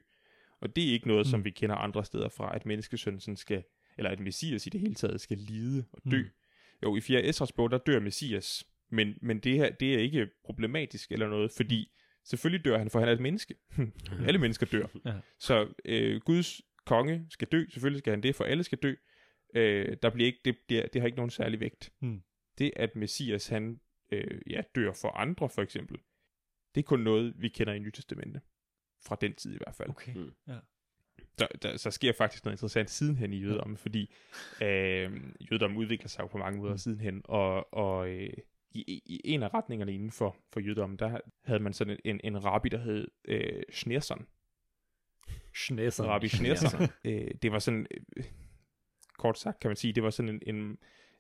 [0.62, 1.30] og det er ikke noget, mm.
[1.30, 3.64] som vi kender andre steder fra, at menneskesøn sådan skal,
[3.98, 6.22] eller at Messias i det hele taget skal lide og dø.
[6.22, 6.30] Mm.
[6.84, 7.26] Jo, i 4.
[7.26, 11.52] Esras bog, der dør Messias, men, men det her, det er ikke problematisk eller noget,
[11.52, 11.92] fordi
[12.24, 13.56] selvfølgelig dør han, for han er et menneske.
[14.28, 14.88] alle mennesker dør.
[15.06, 15.20] Ja.
[15.40, 18.96] Så øh, Guds konge skal dø, selvfølgelig skal han det, for alle skal dø.
[19.56, 21.94] Øh, der bliver ikke, det, det, det har ikke nogen særlig vægt.
[22.02, 22.24] Mm.
[22.58, 23.80] Det, at Messias han
[24.12, 25.98] øh, ja, dør for andre, for eksempel,
[26.76, 28.42] det er kun noget, vi kender i Nytestamentet.
[29.06, 29.90] Fra den tid i hvert fald.
[29.90, 30.14] Okay.
[30.14, 30.32] Mm.
[30.48, 30.58] Ja.
[31.40, 34.14] Der, der, så sker faktisk noget interessant sidenhen i jødedommen, fordi
[34.62, 35.12] øh,
[35.52, 36.78] jødedommen udvikler sig jo på mange måder Mm.
[36.78, 38.34] sidenhen, og, og øh,
[38.72, 42.46] i, i en af retningerne inden for, for jødedommen, der havde man sådan en, en
[42.46, 44.26] rabbi, der hed øh, Schneerson.
[45.56, 46.04] Schneser.
[46.04, 46.82] Rabbi Schneerson.
[47.06, 48.24] øh, det var sådan, øh,
[49.18, 50.78] kort sagt kan man sige, det var sådan en, en,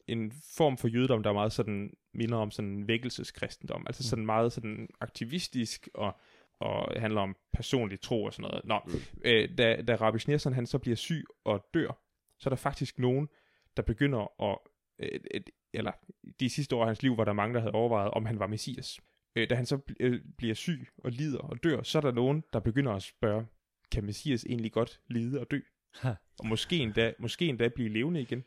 [0.07, 4.09] en form for jødedom, der er meget sådan, minder om sådan en vækkelseskristendom, altså Mm.
[4.09, 6.19] sådan meget sådan aktivistisk og
[6.63, 8.65] og handler om personlig tro og sådan noget.
[8.65, 8.91] Nå, Mm.
[9.25, 12.01] øh, da, da Rabbi Schneerson han så bliver syg og dør,
[12.39, 13.29] så er der faktisk nogen,
[13.77, 14.57] der begynder at,
[14.99, 15.41] øh, øh,
[15.73, 15.91] eller
[16.39, 18.47] de sidste år af hans liv var der mange, der havde overvejet, om han var
[18.47, 18.99] Messias.
[19.35, 22.11] Øh, da han så bl- øh, bliver syg og lider og dør, så er der
[22.11, 23.45] nogen, der begynder at spørge,
[23.91, 25.59] kan Messias egentlig godt lide og dø?
[26.01, 26.13] Ha.
[26.39, 28.43] Og måske endda, måske endda blive levende igen.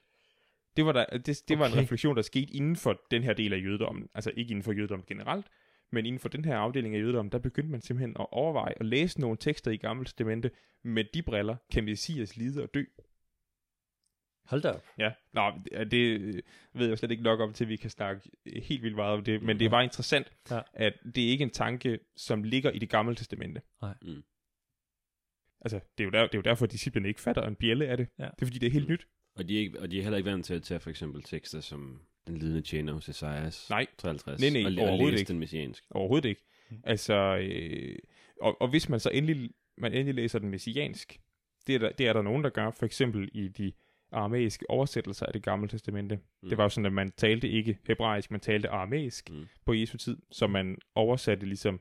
[0.76, 1.82] Det var, der, det, det var en Okay.
[1.82, 4.08] refleksion, der skete inden for den her del af jødedommen.
[4.14, 5.46] Altså ikke inden for jødedommen generelt,
[5.92, 8.86] men inden for den her afdeling af jødedommen, der begyndte man simpelthen at overveje at
[8.86, 10.50] læse nogle tekster i Gamle Testamente
[10.82, 12.84] med de briller, kan Messias lide og dø?
[14.44, 14.84] Hold da op.
[14.98, 16.42] Ja, Nå, det- det øh,
[16.74, 19.42] ved jeg slet ikke nok om, til vi kan snakke helt vildt meget om det,
[19.42, 20.60] men det er bare interessant, Ja.
[20.72, 23.62] at det er ikke en tanke, som ligger i det gamle testamente.
[23.82, 23.94] Nej.
[24.02, 24.22] Mm.
[25.60, 27.86] Altså, det er, jo der, det er jo derfor, at disciplene ikke fatter en bjælle
[27.88, 28.08] af det.
[28.18, 28.24] Ja.
[28.24, 28.92] Det er fordi, det er helt Mm.
[28.92, 29.06] nyt.
[29.36, 31.22] Og de, er ikke, og de er heller ikke vant til at tage for eksempel
[31.22, 33.86] tekster som Den lidende tjener hos Esajas Nej.
[33.98, 34.40] 53.
[34.40, 35.28] Nej, nej, og, og overhovedet ikke.
[35.28, 35.84] den messiansk.
[35.90, 36.42] Overhovedet ikke.
[36.84, 37.98] Altså, øh,
[38.40, 41.20] og, og hvis man så endelig, man endelig læser den messiansk,
[41.66, 43.72] Det er, der, det er der nogen, der gør, for eksempel i de
[44.12, 46.16] aramæiske oversættelser af det gamle testamente.
[46.42, 46.48] Mm.
[46.48, 49.46] Det var jo sådan, at man talte ikke hebraisk, man talte aramæisk Mm.
[49.64, 51.80] på Jesu tid, så man oversatte ligesom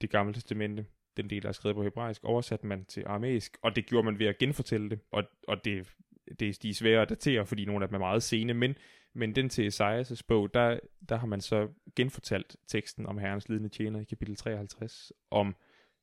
[0.00, 3.76] det gamle testamente, den del, der er skrevet på hebraisk, oversatte man til aramæisk, og
[3.76, 5.94] det gjorde man ved at genfortælle det, og, og det,
[6.40, 8.74] det, de er svære at datere, fordi nogle af dem er meget sene, men,
[9.14, 13.68] men den til Esajas' bog, der, der har man så genfortalt teksten om herrens lidende
[13.68, 15.56] tjener i kapitel 53, om,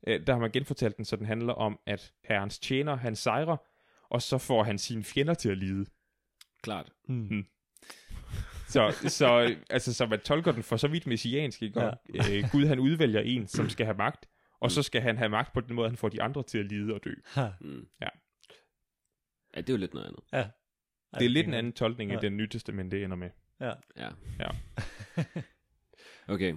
[0.08, 3.58] øh, der har man genfortalt den, så den handler om, at herrens tjener, han sejrer,
[4.10, 5.86] og så får han sine fjender til at lide.
[6.62, 6.92] Klart.
[7.08, 7.46] Mm.
[8.68, 11.82] Så, så, altså, så man tolker den for så vidt messiansk, ikke?
[11.82, 14.30] Og, øh, Gud han udvælger en, som skal have magt,
[14.60, 16.66] og så skal han have magt på den måde, han får de andre til at
[16.66, 17.14] lide og dø.
[17.26, 17.48] Ha.
[17.62, 17.88] Mm.
[18.02, 18.08] Ja.
[19.56, 20.24] Ja, det er jo lidt noget andet.
[20.34, 20.48] Ja.
[21.14, 22.16] Det er lidt en anden tolkning, Ja.
[22.16, 23.30] end den nye testament, det ender med.
[23.62, 23.74] Ja.
[23.98, 24.10] Ja.
[24.40, 24.50] Ja.
[26.28, 26.56] Okay.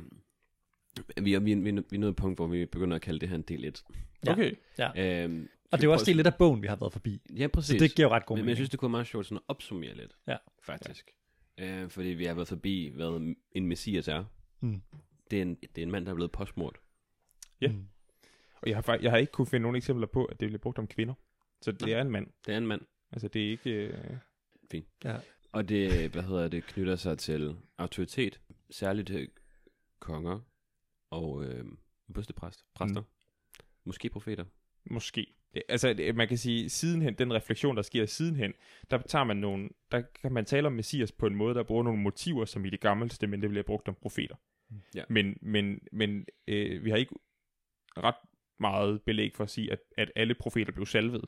[1.16, 3.02] Vi er, vi, er, vi, er, vi er nået et punkt, hvor vi begynder at
[3.02, 3.84] kalde det her en del 1.
[4.26, 4.32] Ja.
[4.32, 4.50] Okay.
[4.96, 7.20] Øhm, Og det er jo også det lidt af bogen, vi har været forbi.
[7.36, 7.78] Ja, præcis.
[7.80, 8.56] Så det giver jo ret god men, men jeg mening.
[8.56, 10.16] synes, det kunne være meget sjovt sådan at opsummere lidt.
[10.28, 10.36] Ja.
[10.62, 11.10] Faktisk.
[11.58, 11.82] Ja.
[11.82, 14.24] Øh, fordi vi har været forbi, hvad en messias er.
[14.60, 14.82] Mm.
[15.30, 16.76] Det er en, det er en mand, der er blevet postmort.
[17.60, 17.68] Ja.
[17.68, 17.84] Mm.
[18.62, 20.78] Og jeg har, jeg har ikke kunne finde nogen eksempler på, at det bliver brugt
[20.78, 21.14] om kvinder.
[21.62, 21.90] Så det Nej.
[21.90, 22.26] er en mand.
[22.46, 22.80] Det er en mand.
[23.12, 23.70] Altså, det er ikke...
[23.70, 23.94] Øh...
[25.04, 25.16] Ja.
[25.52, 28.40] Og det, hvad hedder det, knytter sig til autoritet.
[28.70, 29.28] Særligt til
[29.98, 30.40] konger
[31.10, 31.64] og øh,
[32.14, 32.34] præst,
[32.74, 33.00] præster.
[33.00, 33.06] Mm.
[33.84, 34.44] Måske profeter.
[34.90, 35.34] Måske.
[35.68, 38.52] Altså, man kan sige, sidenhen, den refleksion, der sker sidenhen,
[38.90, 41.82] der tager man nogle, der kan man tale om Messias på en måde, der bruger
[41.82, 44.36] nogle motiver, som i det gamle testamente bliver brugt om profeter.
[44.94, 45.04] Ja.
[45.08, 47.14] Men, men, men øh, vi har ikke
[47.96, 48.14] ret
[48.60, 51.24] meget belæg for at sige, at, at alle profeter blev salvet.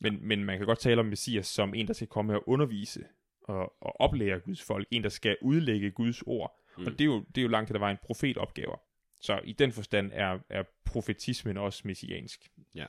[0.00, 3.04] Men, men man kan godt tale om Messias som en, der skal komme og undervise
[3.42, 4.88] og, og oplære Guds folk.
[4.90, 6.60] En, der skal udlægge Guds ord.
[6.78, 6.86] Mm.
[6.86, 8.76] Og det er, jo, det er jo langt der var en profetopgaver.
[9.20, 12.50] Så i den forstand er, er profetismen også messiansk.
[12.74, 12.86] Ja.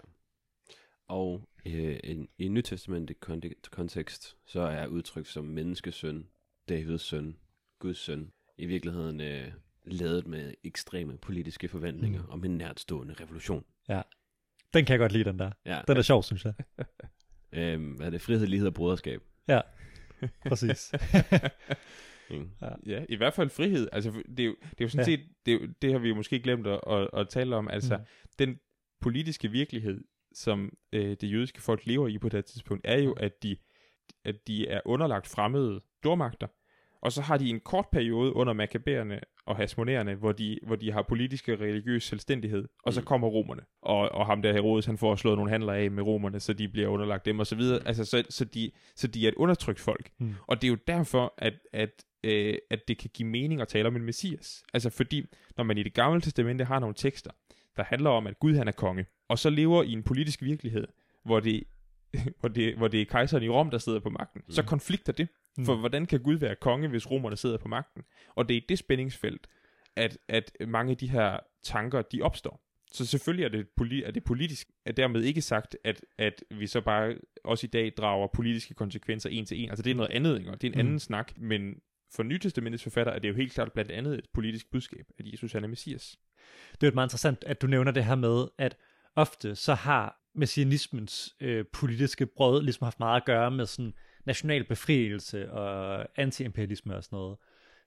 [1.08, 2.00] Og øh,
[2.38, 3.12] i Nyt Testament
[3.72, 6.28] kontekst, så er udtryk som menneskesøn,
[6.70, 7.38] Davids søn,
[7.80, 9.52] Guds søn, i virkeligheden øh,
[9.86, 12.30] lavet med ekstreme politiske forventninger mm.
[12.30, 13.66] om en nærtstående revolution.
[14.74, 15.52] Den kan jeg godt lide, den der.
[15.66, 15.82] Ja.
[15.88, 16.54] Den er sjov, synes jeg.
[17.54, 18.22] Øhm, hvad er det?
[18.22, 19.22] Frihed, lighed og broderskab.
[19.48, 19.62] Ja,
[20.48, 20.92] præcis.
[22.30, 22.50] Ikke?
[22.86, 23.90] Ja, i hvert fald frihed.
[23.92, 25.12] Altså, det er jo, det er jo sådan Ja.
[25.12, 25.18] ja.
[25.18, 27.68] set, det, er det har vi jo måske glemt at, at, at tale om.
[27.68, 28.02] Altså, Mm.
[28.02, 28.06] mm.
[28.40, 28.60] den
[29.02, 30.04] politiske virkelighed,
[30.34, 33.58] som øh, det jødiske folk lever i på det her tidspunkt, er jo, at de,
[34.26, 36.48] at de er underlagt fremmede stormagter,
[37.02, 40.92] og så har de en kort periode under makabærerne og hasmonerende, hvor de, hvor de
[40.92, 43.06] har politisk og religiøs selvstændighed, og så Mm.
[43.06, 43.62] kommer romerne.
[43.82, 46.68] Og, og ham der Herodes, han får slået nogle handler af med romerne, så de
[46.68, 47.88] bliver underlagt dem og så videre.
[47.88, 50.10] Altså, så, så, de, så de er et undertrykt folk.
[50.20, 50.34] Mm.
[50.48, 51.90] Og det er jo derfor, at, at,
[52.24, 54.64] øh, at det kan give mening at tale om en messias.
[54.74, 55.26] Altså fordi,
[55.58, 57.32] når man i det gamle testamente har nogle tekster,
[57.78, 60.88] der handler om, at Gud han er konge, og så lever i en politisk virkelighed,
[61.26, 61.64] hvor det,
[62.40, 64.52] hvor det, hvor det er kejseren i Rom, der sidder på magten, mm.
[64.52, 65.28] så konflikter det.
[65.66, 65.80] For Mm.
[65.80, 68.04] hvordan kan Gud være konge, hvis romerne sidder på magten?
[68.36, 69.48] Og det er i det spændingsfelt,
[69.96, 72.64] at, at mange af de her tanker, de opstår.
[72.94, 76.68] Så selvfølgelig er det, poli- er det politisk, er dermed ikke sagt, at, at vi
[76.68, 79.70] så bare også i dag drager politiske konsekvenser en til en.
[79.70, 80.52] Altså det er noget andet, ikke?
[80.52, 80.80] Og det er en Mm.
[80.80, 81.74] anden snak, men
[82.16, 85.52] for Nytestamentets forfatter er det jo helt klart blandt andet et politisk budskab, at Jesus
[85.54, 86.18] han er Messias.
[86.82, 88.78] Det er jo meget interessant, at du nævner det her med, at
[89.16, 93.94] ofte så har messianismens øh, politiske brød ligesom haft meget at gøre med sådan
[94.28, 97.38] national befrielse og antiimperialisme og sådan noget.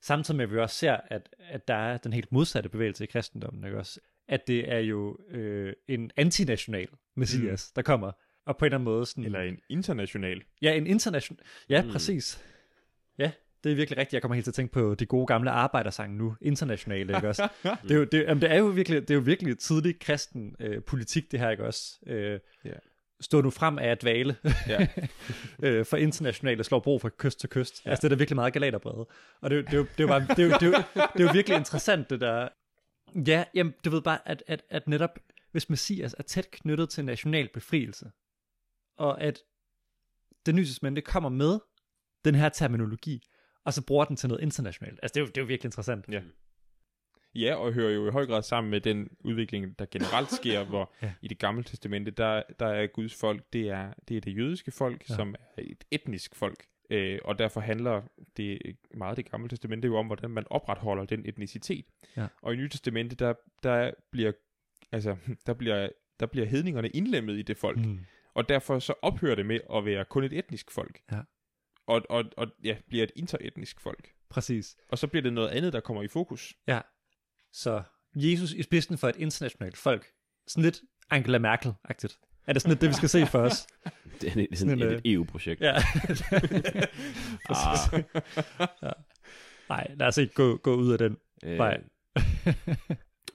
[0.02, 3.06] Samtidig med, at vi også ser, at, at der er den helt modsatte bevægelse i
[3.06, 4.00] kristendommen, ikke også?
[4.28, 7.72] At det er jo øh, en antinational messias, mm.
[7.76, 8.12] der kommer,
[8.46, 9.24] og på en eller anden måde sådan...
[9.24, 10.42] Eller en international.
[10.62, 11.44] Ja, en international...
[11.68, 11.90] Ja, Mm.
[11.90, 12.44] præcis.
[13.18, 13.30] Ja,
[13.64, 14.12] det er virkelig rigtigt.
[14.14, 17.48] Jeg kommer helt til at tænke på de gode gamle arbejdersange nu, internationale, ikke også?
[17.82, 20.56] det, er jo, det, jamen, det er jo virkelig, det er jo virkelig tidlig kristen
[20.60, 21.98] øh, politik, det her, ikke også?
[22.06, 22.70] Øh, Ja.
[23.20, 24.36] Stå nu frem af at dvale
[24.68, 24.86] Ja.
[25.62, 27.82] øh, for internationale slår bro fra kyst til kyst.
[27.86, 27.90] Ja.
[27.90, 29.06] Altså, det er virkelig meget galaterbrevet.
[29.40, 32.48] Og det, det, jo- det, bare, det, det, det er jo virkelig interessant, det der.
[33.26, 35.18] Ja, jamen, du ved bare, at, at, at netop,
[35.52, 38.10] hvis Messias er tæt knyttet til national befrielse,
[38.98, 39.38] og at
[40.46, 41.58] det nye testamente kommer med
[42.24, 43.22] den her terminologi,
[43.64, 45.00] og så bruger den til noget internationalt.
[45.02, 46.04] Altså, det er jo, det er jo virkelig interessant.
[46.10, 46.20] Ja.
[47.34, 50.92] Ja, og hører jo i høj grad sammen med den udvikling, der generelt sker, hvor
[51.02, 51.12] Ja.
[51.22, 54.70] i det gamle testamente, der, der er Guds folk, det er det, er det jødiske
[54.70, 55.14] folk, ja.
[55.14, 56.64] som er et etnisk folk.
[56.90, 58.02] Øh, og derfor handler
[58.36, 58.58] det
[58.94, 61.84] meget det gamle testamente jo om, hvordan man opretholder den etnicitet.
[62.16, 62.26] Ja.
[62.42, 64.32] Og i Nye Testamente, der, der bliver
[64.92, 65.16] altså,
[65.46, 65.88] der bliver,
[66.20, 67.78] der bliver hedningerne indlemmet i det folk.
[67.78, 67.98] Mm.
[68.34, 71.00] Og derfor så ophører det med at være kun et etnisk folk.
[71.12, 71.20] Ja.
[71.86, 74.12] Og, og, og ja, bliver et interetnisk folk.
[74.30, 74.76] Præcis.
[74.88, 76.54] Og så bliver det noget andet, der kommer i fokus.
[76.66, 76.80] Ja.
[77.52, 77.82] Så
[78.14, 80.06] Jesus i spidsen for et internationalt folk.
[80.46, 80.80] Sådan lidt
[81.10, 82.18] Angela Merkel-agtigt.
[82.46, 83.66] Er det sådan lidt det, vi skal se for os?
[84.20, 85.60] Det er, det er sådan Sådan en, et, øh, et EU-projekt.
[85.60, 85.74] Ja.
[87.48, 88.02] Ah,
[88.82, 88.90] ja.
[89.68, 91.82] Nej, lad os ikke gå, gå ud af den øh, vej.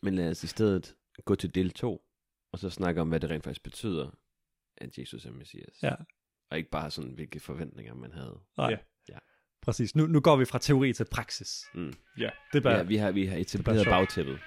[0.04, 0.96] men lad os i stedet
[1.26, 2.02] gå til del 2,
[2.52, 4.12] og så snakke om, hvad det rent faktisk betyder,
[4.78, 5.84] at Jesus er Messias.
[5.84, 5.96] Ja.
[6.52, 8.40] Og ikke bare sådan, hvilke forventninger man havde.
[8.58, 8.70] Nej.
[8.70, 8.78] Ja.
[9.66, 9.72] Ja.
[9.72, 9.96] Præcis.
[9.96, 11.66] Nu, nu går vi fra teori til praksis.
[11.74, 11.94] Mm.
[12.18, 12.30] Ja.
[12.54, 14.40] Det bliver, Ja, vi har, vi har etableret bagtæppet.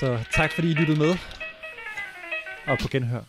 [0.00, 1.16] Så tak fordi I lyttede med.
[2.66, 3.22] Og på genhør.